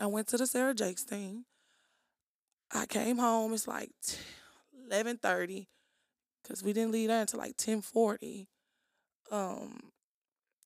I 0.00 0.06
went 0.06 0.28
to 0.28 0.36
the 0.36 0.46
Sarah 0.46 0.74
Jakes 0.74 1.04
thing. 1.04 1.44
I 2.72 2.86
came 2.86 3.18
home. 3.18 3.52
It's 3.52 3.68
like 3.68 3.90
eleven 4.86 5.18
thirty, 5.18 5.68
cause 6.46 6.62
we 6.62 6.72
didn't 6.72 6.92
leave 6.92 7.08
there 7.08 7.20
until 7.20 7.38
like 7.40 7.56
ten 7.56 7.82
forty. 7.82 8.48
Um, 9.30 9.92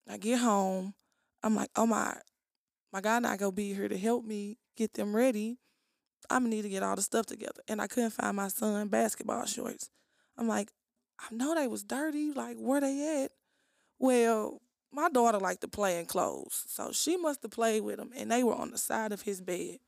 I 0.08 0.18
get 0.18 0.38
home. 0.38 0.94
I'm 1.42 1.54
like, 1.54 1.70
oh 1.76 1.86
my, 1.86 2.14
my 2.92 3.00
God, 3.00 3.22
not 3.22 3.38
gonna 3.38 3.52
be 3.52 3.74
here 3.74 3.88
to 3.88 3.98
help 3.98 4.24
me 4.24 4.58
get 4.76 4.94
them 4.94 5.14
ready. 5.14 5.58
I'm 6.30 6.42
gonna 6.42 6.54
need 6.54 6.62
to 6.62 6.68
get 6.68 6.82
all 6.82 6.96
the 6.96 7.02
stuff 7.02 7.26
together. 7.26 7.62
And 7.68 7.80
I 7.80 7.86
couldn't 7.86 8.10
find 8.10 8.36
my 8.36 8.48
son 8.48 8.88
basketball 8.88 9.46
shorts. 9.46 9.90
I'm 10.36 10.48
like, 10.48 10.70
I 11.18 11.34
know 11.34 11.54
they 11.54 11.68
was 11.68 11.82
dirty. 11.82 12.32
Like, 12.32 12.56
where 12.58 12.80
they 12.80 13.24
at? 13.24 13.30
Well, 13.98 14.60
my 14.92 15.08
daughter 15.08 15.38
liked 15.38 15.60
to 15.62 15.68
play 15.68 15.98
in 15.98 16.06
clothes. 16.06 16.64
So 16.68 16.92
she 16.92 17.16
must 17.16 17.42
have 17.42 17.50
played 17.50 17.82
with 17.82 17.96
them 17.96 18.10
and 18.16 18.30
they 18.30 18.42
were 18.42 18.54
on 18.54 18.70
the 18.70 18.78
side 18.78 19.12
of 19.12 19.22
his 19.22 19.40
bed. 19.40 19.78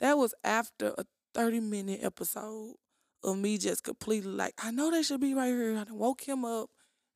That 0.00 0.18
was 0.18 0.34
after 0.42 0.94
a 0.98 1.04
30 1.34 1.60
minute 1.60 2.00
episode 2.02 2.74
of 3.22 3.38
me 3.38 3.58
just 3.58 3.84
completely 3.84 4.32
like, 4.32 4.54
I 4.62 4.70
know 4.70 4.90
they 4.90 5.02
should 5.02 5.20
be 5.20 5.34
right 5.34 5.48
here. 5.48 5.76
I 5.76 5.84
done 5.84 5.98
woke 5.98 6.22
him 6.22 6.44
up. 6.44 6.70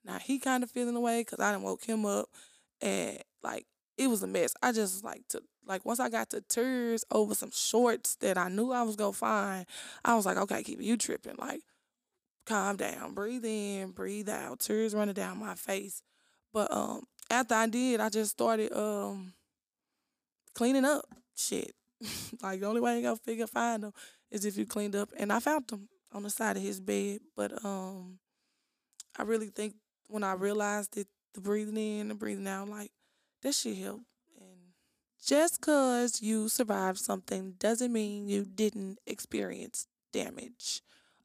Now 0.04 0.18
he 0.18 0.38
kind 0.38 0.62
of 0.62 0.70
feeling 0.70 0.96
away 0.96 1.20
because 1.20 1.40
I 1.40 1.52
done 1.52 1.62
woke 1.62 1.84
him 1.84 2.06
up. 2.06 2.28
And 2.80 3.18
like, 3.42 3.66
it 3.98 4.08
was 4.08 4.22
a 4.22 4.26
mess. 4.26 4.54
I 4.62 4.72
just 4.72 5.04
like 5.04 5.26
to 5.28 5.42
like 5.66 5.84
once 5.84 6.00
I 6.00 6.08
got 6.08 6.30
to 6.30 6.40
tears 6.40 7.04
over 7.10 7.34
some 7.34 7.50
shorts 7.52 8.14
that 8.16 8.38
I 8.38 8.48
knew 8.48 8.72
I 8.72 8.82
was 8.82 8.96
gonna 8.96 9.12
find, 9.12 9.66
I 10.04 10.14
was 10.14 10.24
like, 10.24 10.38
okay, 10.38 10.62
keep 10.62 10.80
you 10.80 10.96
tripping. 10.96 11.34
Like, 11.36 11.60
calm 12.46 12.76
down, 12.76 13.12
breathe 13.12 13.44
in, 13.44 13.90
breathe 13.90 14.28
out. 14.28 14.60
Tears 14.60 14.94
running 14.94 15.14
down 15.14 15.38
my 15.38 15.54
face. 15.54 16.02
But 16.54 16.72
um, 16.72 17.02
after 17.30 17.54
I 17.54 17.66
did, 17.66 18.00
I 18.00 18.08
just 18.08 18.30
started 18.30 18.72
um 18.72 19.34
cleaning 20.54 20.84
up 20.84 21.04
shit. 21.36 21.74
like 22.42 22.60
the 22.60 22.66
only 22.66 22.80
way 22.80 22.96
you 22.96 23.02
gonna 23.02 23.16
figure 23.16 23.46
find 23.46 23.82
them 23.82 23.92
is 24.30 24.44
if 24.44 24.56
you 24.56 24.64
cleaned 24.64 24.96
up, 24.96 25.10
and 25.16 25.32
I 25.32 25.40
found 25.40 25.66
them 25.68 25.88
on 26.12 26.22
the 26.22 26.30
side 26.30 26.56
of 26.56 26.62
his 26.62 26.80
bed. 26.80 27.20
But 27.36 27.64
um, 27.64 28.18
I 29.16 29.24
really 29.24 29.48
think 29.48 29.74
when 30.06 30.22
I 30.22 30.32
realized 30.34 30.94
that 30.94 31.08
the 31.34 31.40
breathing 31.40 31.76
in 31.76 32.10
and 32.10 32.18
breathing 32.18 32.46
out, 32.46 32.68
like 32.68 32.92
that 33.42 33.54
shit 33.54 33.76
helped 33.78 34.04
just 35.28 35.60
because 35.60 36.22
you 36.22 36.48
survived 36.48 36.98
something 36.98 37.54
doesn't 37.58 37.92
mean 37.92 38.28
you 38.28 38.44
didn't 38.44 38.98
experience 39.06 39.86
damage. 40.12 40.82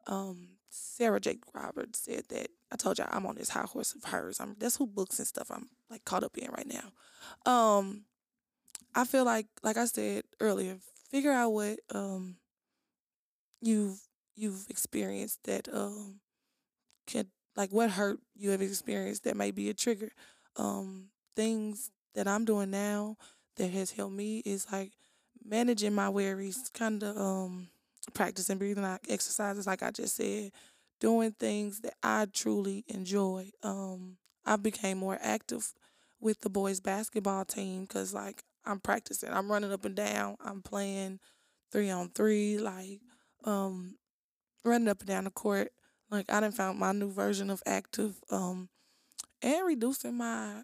Um, 0.08 0.58
Sarah 0.69 1.21
Jake 1.21 1.43
Roberts 1.54 1.99
said 1.99 2.23
that. 2.30 2.47
I 2.71 2.76
told 2.76 2.97
y'all 2.97 3.08
I'm 3.12 3.26
on 3.26 3.36
this 3.36 3.49
high 3.49 3.62
horse 3.62 3.93
of 3.93 4.04
hers. 4.06 4.39
I'm 4.39 4.56
that's 4.58 4.78
who 4.78 4.88
books 4.88 5.19
and 5.19 5.28
stuff 5.28 5.52
I'm 5.52 5.69
like 5.89 6.04
caught 6.06 6.23
up 6.23 6.38
in 6.38 6.49
right 6.52 6.67
now. 6.67 7.49
Um, 7.49 8.06
I 8.95 9.06
feel 9.06 9.26
like, 9.26 9.45
like 9.62 9.78
I 9.78 9.86
said 9.86 10.23
earlier, 10.41 10.78
figure 11.10 11.32
out 11.32 11.52
what 11.52 11.80
um 11.93 12.38
you've 13.62 14.02
you've 14.36 14.65
experienced 14.69 15.43
that 15.43 15.69
um 15.71 16.19
can 17.06 17.28
like 17.56 17.71
what 17.71 17.91
hurt 17.91 18.19
you 18.36 18.49
have 18.49 18.62
experienced 18.62 19.23
that 19.23 19.38
may 19.38 19.52
be 19.52 19.69
a 19.69 19.73
trigger. 19.73 20.10
Um, 20.58 21.10
things 21.36 21.91
that 22.15 22.28
I'm 22.28 22.45
doing 22.45 22.71
now 22.71 23.17
that 23.58 23.69
has 23.69 23.91
helped 23.91 24.13
me 24.13 24.41
is 24.45 24.67
like 24.71 24.91
managing 25.43 25.93
my 25.93 26.10
worries, 26.10 26.69
kind 26.73 27.04
of 27.04 27.17
um 27.17 27.67
practicing 28.13 28.58
breathing 28.58 28.84
out 28.84 29.02
exercises, 29.10 29.67
like 29.67 29.84
I 29.84 29.91
just 29.91 30.15
said, 30.15 30.52
doing 30.99 31.32
things 31.32 31.82
that 31.82 31.93
I 32.04 32.28
truly 32.32 32.84
enjoy. 32.88 33.52
Um, 33.62 34.17
I 34.45 34.58
became 34.58 34.97
more 34.97 35.17
active 35.21 35.73
with 36.19 36.41
the 36.41 36.49
boys 36.49 36.80
basketball 36.80 37.45
team 37.45 37.84
because 37.84 38.13
like 38.13 38.43
I'm 38.65 38.80
practicing, 38.80 39.30
I'm 39.32 39.52
running 39.52 39.71
up 39.71 39.86
and 39.86 39.95
down, 39.95 40.38
I'm 40.43 40.62
playing 40.62 41.19
three 41.71 41.89
on 41.89 42.10
three, 42.10 42.58
like 42.58 43.02
um, 43.45 43.95
running 44.63 44.88
up 44.88 44.99
and 44.99 45.08
down 45.08 45.23
the 45.26 45.32
court. 45.32 45.71
Like 46.10 46.32
I 46.32 46.39
done 46.39 46.52
found 46.52 46.80
my 46.80 46.91
new 46.91 47.12
version 47.12 47.49
of 47.49 47.63
active, 47.65 48.15
um, 48.30 48.69
and 49.41 49.65
reducing 49.65 50.15
my 50.15 50.62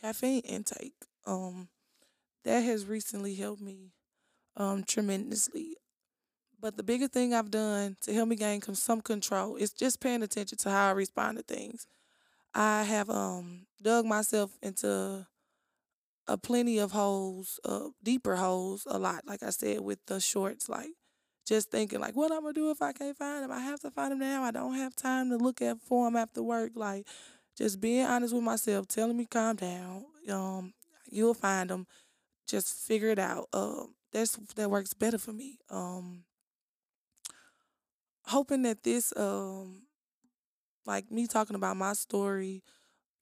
caffeine 0.00 0.40
intake. 0.40 0.94
Um, 1.26 1.68
that 2.44 2.60
has 2.60 2.86
recently 2.86 3.34
helped 3.34 3.60
me 3.60 3.92
um 4.56 4.84
tremendously. 4.84 5.76
But 6.60 6.76
the 6.76 6.82
biggest 6.82 7.12
thing 7.12 7.34
I've 7.34 7.50
done 7.50 7.96
to 8.02 8.12
help 8.12 8.28
me 8.28 8.36
gain 8.36 8.60
some 8.74 9.00
control 9.00 9.56
is 9.56 9.72
just 9.72 10.00
paying 10.00 10.22
attention 10.22 10.58
to 10.58 10.70
how 10.70 10.88
I 10.88 10.92
respond 10.92 11.38
to 11.38 11.44
things. 11.44 11.86
I 12.54 12.82
have 12.82 13.10
um 13.10 13.66
dug 13.82 14.06
myself 14.06 14.56
into 14.62 15.26
a 16.26 16.36
plenty 16.36 16.78
of 16.78 16.92
holes, 16.92 17.58
uh, 17.64 17.88
deeper 18.02 18.36
holes, 18.36 18.86
a 18.88 18.98
lot. 18.98 19.26
Like 19.26 19.42
I 19.42 19.50
said, 19.50 19.80
with 19.80 19.98
the 20.06 20.20
shorts, 20.20 20.68
like 20.68 20.90
just 21.46 21.70
thinking 21.70 22.00
like, 22.00 22.14
what 22.14 22.30
I'm 22.30 22.42
gonna 22.42 22.52
do 22.52 22.70
if 22.70 22.82
I 22.82 22.92
can't 22.92 23.16
find 23.16 23.44
them? 23.44 23.52
I 23.52 23.60
have 23.60 23.80
to 23.80 23.90
find 23.90 24.12
them 24.12 24.18
now. 24.18 24.42
I 24.42 24.50
don't 24.50 24.74
have 24.74 24.94
time 24.94 25.30
to 25.30 25.36
look 25.36 25.62
at 25.62 25.80
for 25.80 26.06
them 26.06 26.16
after 26.16 26.42
work. 26.42 26.72
Like, 26.74 27.06
just 27.58 27.80
being 27.80 28.06
honest 28.06 28.32
with 28.32 28.44
myself, 28.44 28.86
telling 28.86 29.16
me 29.16 29.26
calm 29.26 29.56
down. 29.56 30.04
Um, 30.30 30.72
you'll 31.10 31.34
find 31.34 31.68
them. 31.68 31.86
Just 32.46 32.86
figure 32.86 33.10
it 33.10 33.18
out. 33.18 33.48
Um, 33.52 33.94
that's 34.12 34.36
that 34.54 34.70
works 34.70 34.94
better 34.94 35.18
for 35.18 35.32
me. 35.32 35.58
Um, 35.68 36.24
hoping 38.26 38.62
that 38.62 38.82
this 38.82 39.12
um 39.16 39.82
like 40.86 41.10
me 41.10 41.26
talking 41.26 41.56
about 41.56 41.76
my 41.76 41.92
story 41.94 42.62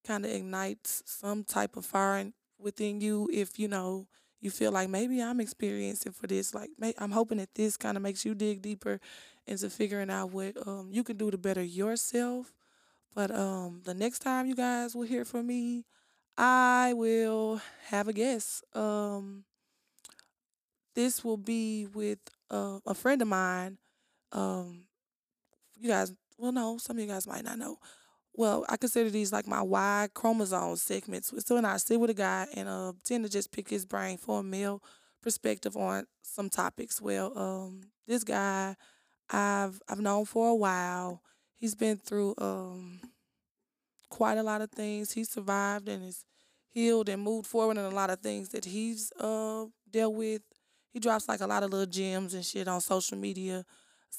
kind 0.07 0.25
of 0.25 0.31
ignites 0.31 1.03
some 1.07 1.45
type 1.45 1.77
of 1.77 1.85
fire 1.85 2.31
within 2.59 3.01
you 3.01 3.29
if 3.33 3.59
you 3.59 3.69
know 3.69 4.07
you 4.41 4.51
feel 4.51 4.71
like 4.71 4.89
maybe 4.89 5.23
I'm 5.23 5.41
experiencing 5.41 6.13
for 6.13 6.27
this 6.27 6.55
like 6.55 6.71
may, 6.79 6.93
I'm 6.99 7.13
hoping 7.13 7.39
that 7.39 7.55
this 7.55 7.77
kind 7.77 7.97
of 7.97 8.03
makes 8.03 8.25
you 8.25 8.35
dig 8.35 8.63
deeper 8.63 9.01
into 9.47 9.71
figuring 9.71 10.11
out 10.11 10.31
what 10.33 10.55
um 10.67 10.89
you 10.93 11.03
can 11.03 11.17
do 11.17 11.31
to 11.31 11.39
better 11.39 11.63
yourself 11.63 12.53
but 13.15 13.31
um 13.31 13.83
the 13.85 13.95
next 13.95 14.21
time 14.21 14.47
you 14.47 14.55
guys 14.55 14.95
will 14.95 15.03
hear 15.07 15.25
from 15.25 15.47
me 15.47 15.85
I 16.37 16.93
will 16.95 17.61
have 17.89 18.09
a 18.09 18.13
guest 18.13 18.65
um 18.75 19.45
this 20.95 21.25
will 21.25 21.37
be 21.37 21.87
with 21.95 22.19
uh, 22.51 22.79
a 22.87 22.95
friend 22.95 23.21
of 23.23 23.29
mine 23.29 23.79
um 24.33 24.85
you 25.79 25.89
guys, 25.89 26.13
well, 26.39 26.53
no, 26.53 26.79
some 26.79 26.97
of 26.97 27.03
you 27.03 27.09
guys 27.09 27.27
might 27.27 27.45
not 27.45 27.59
know. 27.59 27.79
Well, 28.35 28.65
I 28.69 28.77
consider 28.77 29.11
these 29.11 29.33
like 29.33 29.47
my 29.47 29.63
Y 29.63 30.09
chromosome 30.15 30.77
segments. 30.77 31.33
So 31.47 31.57
when 31.57 31.65
I 31.65 31.79
sit 31.79 32.01
with 32.01 32.11
a 32.11 32.15
guy 32.15 32.47
and 32.55 32.69
uh, 32.69 32.93
tend 33.05 33.25
to 33.25 33.31
just 33.31 33.53
pick 33.53 33.69
his 33.69 33.87
brain 33.87 34.19
for 34.19 34.41
a 34.41 34.43
male 34.43 34.83
perspective 35.23 35.77
on 35.77 36.07
some 36.23 36.51
topics. 36.51 37.01
Well, 37.01 37.37
um, 37.39 37.83
this 38.07 38.25
guy 38.25 38.77
I've 39.31 39.81
I've 39.89 40.01
known 40.01 40.25
for 40.27 40.51
a 40.51 40.55
while. 40.55 41.23
He's 41.57 41.75
been 41.75 41.97
through 41.97 42.35
um 42.39 43.01
quite 44.11 44.39
a 44.39 44.43
lot 44.43 44.61
of 44.61 44.71
things. 44.71 45.13
He 45.13 45.25
survived 45.25 45.89
and 45.89 46.05
is 46.05 46.25
healed 46.71 47.09
and 47.09 47.23
moved 47.23 47.47
forward 47.47 47.79
in 47.79 47.85
a 47.85 47.91
lot 47.91 48.11
of 48.11 48.21
things 48.21 48.51
that 48.51 48.65
he's 48.65 49.13
uh 49.21 49.67
dealt 49.91 50.15
with. 50.15 50.43
He 50.93 51.01
drops 51.01 51.29
like 51.29 51.41
a 51.41 51.47
lot 51.47 51.63
of 51.63 51.71
little 51.71 51.87
gems 51.87 52.35
and 52.35 52.45
shit 52.45 52.69
on 52.69 52.81
social 52.81 53.19
media 53.19 53.65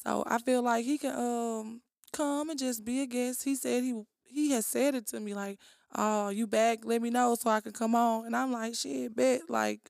so 0.03 0.23
I 0.25 0.37
feel 0.39 0.61
like 0.61 0.85
he 0.85 0.97
can 0.97 1.15
um 1.17 1.81
come 2.13 2.49
and 2.49 2.59
just 2.59 2.83
be 2.85 3.01
a 3.01 3.05
guest. 3.05 3.43
He 3.43 3.55
said 3.55 3.83
he 3.83 4.01
he 4.23 4.51
has 4.51 4.65
said 4.65 4.95
it 4.95 5.07
to 5.07 5.19
me 5.19 5.33
like, 5.33 5.59
"Oh, 5.95 6.29
you 6.29 6.47
back? 6.47 6.79
Let 6.85 7.01
me 7.01 7.09
know 7.09 7.35
so 7.35 7.49
I 7.49 7.61
can 7.61 7.71
come 7.71 7.95
on." 7.95 8.25
And 8.25 8.35
I'm 8.35 8.51
like, 8.51 8.75
"Shit, 8.75 9.15
bet 9.15 9.49
like 9.49 9.89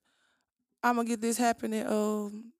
I'm 0.83 0.95
gonna 0.95 1.07
get 1.07 1.21
this 1.21 1.37
happening 1.37 1.85
um 1.87 2.53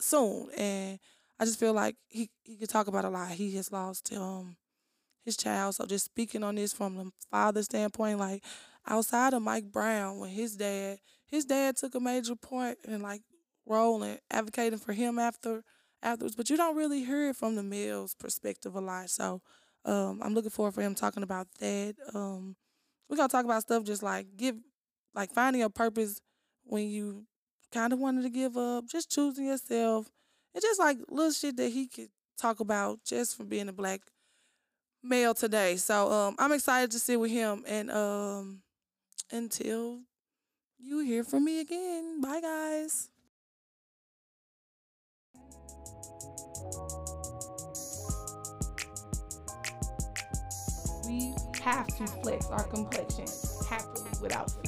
soon." 0.00 0.50
And 0.56 0.98
I 1.38 1.44
just 1.44 1.60
feel 1.60 1.72
like 1.74 1.96
he 2.08 2.30
he 2.44 2.56
could 2.56 2.70
talk 2.70 2.86
about 2.86 3.04
a 3.04 3.10
lot. 3.10 3.30
He 3.32 3.54
has 3.56 3.72
lost 3.72 4.12
um 4.14 4.56
his 5.24 5.36
child, 5.36 5.74
so 5.74 5.86
just 5.86 6.04
speaking 6.04 6.42
on 6.42 6.54
this 6.54 6.72
from 6.72 6.96
the 6.96 7.10
father 7.30 7.62
standpoint, 7.62 8.18
like 8.18 8.44
outside 8.86 9.34
of 9.34 9.42
Mike 9.42 9.72
Brown, 9.72 10.18
when 10.18 10.30
his 10.30 10.56
dad 10.56 10.98
his 11.26 11.44
dad 11.44 11.76
took 11.76 11.94
a 11.94 12.00
major 12.00 12.36
part 12.36 12.78
in 12.86 13.02
like 13.02 13.22
role 13.66 14.02
and 14.02 14.20
advocating 14.30 14.78
for 14.78 14.92
him 14.92 15.18
after 15.18 15.62
afterwards. 16.02 16.36
But 16.36 16.50
you 16.50 16.56
don't 16.56 16.76
really 16.76 17.04
hear 17.04 17.30
it 17.30 17.36
from 17.36 17.56
the 17.56 17.62
male's 17.62 18.14
perspective 18.14 18.74
a 18.76 18.80
lot. 18.80 19.10
So 19.10 19.42
um, 19.84 20.20
I'm 20.22 20.34
looking 20.34 20.50
forward 20.50 20.74
for 20.74 20.82
him 20.82 20.94
talking 20.94 21.22
about 21.24 21.48
that. 21.60 21.94
Um, 22.14 22.56
we're 23.08 23.16
gonna 23.16 23.28
talk 23.28 23.44
about 23.44 23.62
stuff 23.62 23.84
just 23.84 24.02
like 24.02 24.26
give, 24.36 24.56
like 25.14 25.32
finding 25.32 25.62
a 25.62 25.70
purpose 25.70 26.20
when 26.64 26.88
you 26.88 27.26
kind 27.72 27.92
of 27.92 27.98
wanted 27.98 28.22
to 28.22 28.30
give 28.30 28.56
up, 28.56 28.86
just 28.88 29.10
choosing 29.10 29.46
yourself, 29.46 30.10
and 30.56 30.62
just 30.62 30.80
like 30.80 30.96
little 31.10 31.30
shit 31.30 31.58
that 31.58 31.68
he 31.68 31.86
could 31.86 32.08
talk 32.40 32.60
about 32.60 33.04
just 33.04 33.36
for 33.36 33.44
being 33.44 33.68
a 33.68 33.74
black 33.74 34.00
male 35.02 35.34
today. 35.34 35.76
So 35.76 36.10
um, 36.10 36.34
I'm 36.38 36.50
excited 36.50 36.90
to 36.92 36.98
sit 36.98 37.20
with 37.20 37.30
him, 37.30 37.62
and 37.68 37.90
um, 37.90 38.62
until 39.30 40.00
you 40.78 41.00
hear 41.00 41.24
from 41.24 41.44
me 41.44 41.60
again, 41.60 42.22
bye 42.22 42.40
guys. 42.40 43.10
We 51.06 51.34
have 51.62 51.86
to 51.98 52.06
flex 52.22 52.46
our 52.46 52.64
complexion 52.64 53.26
happily 53.68 54.10
without 54.22 54.50
food. 54.50 54.65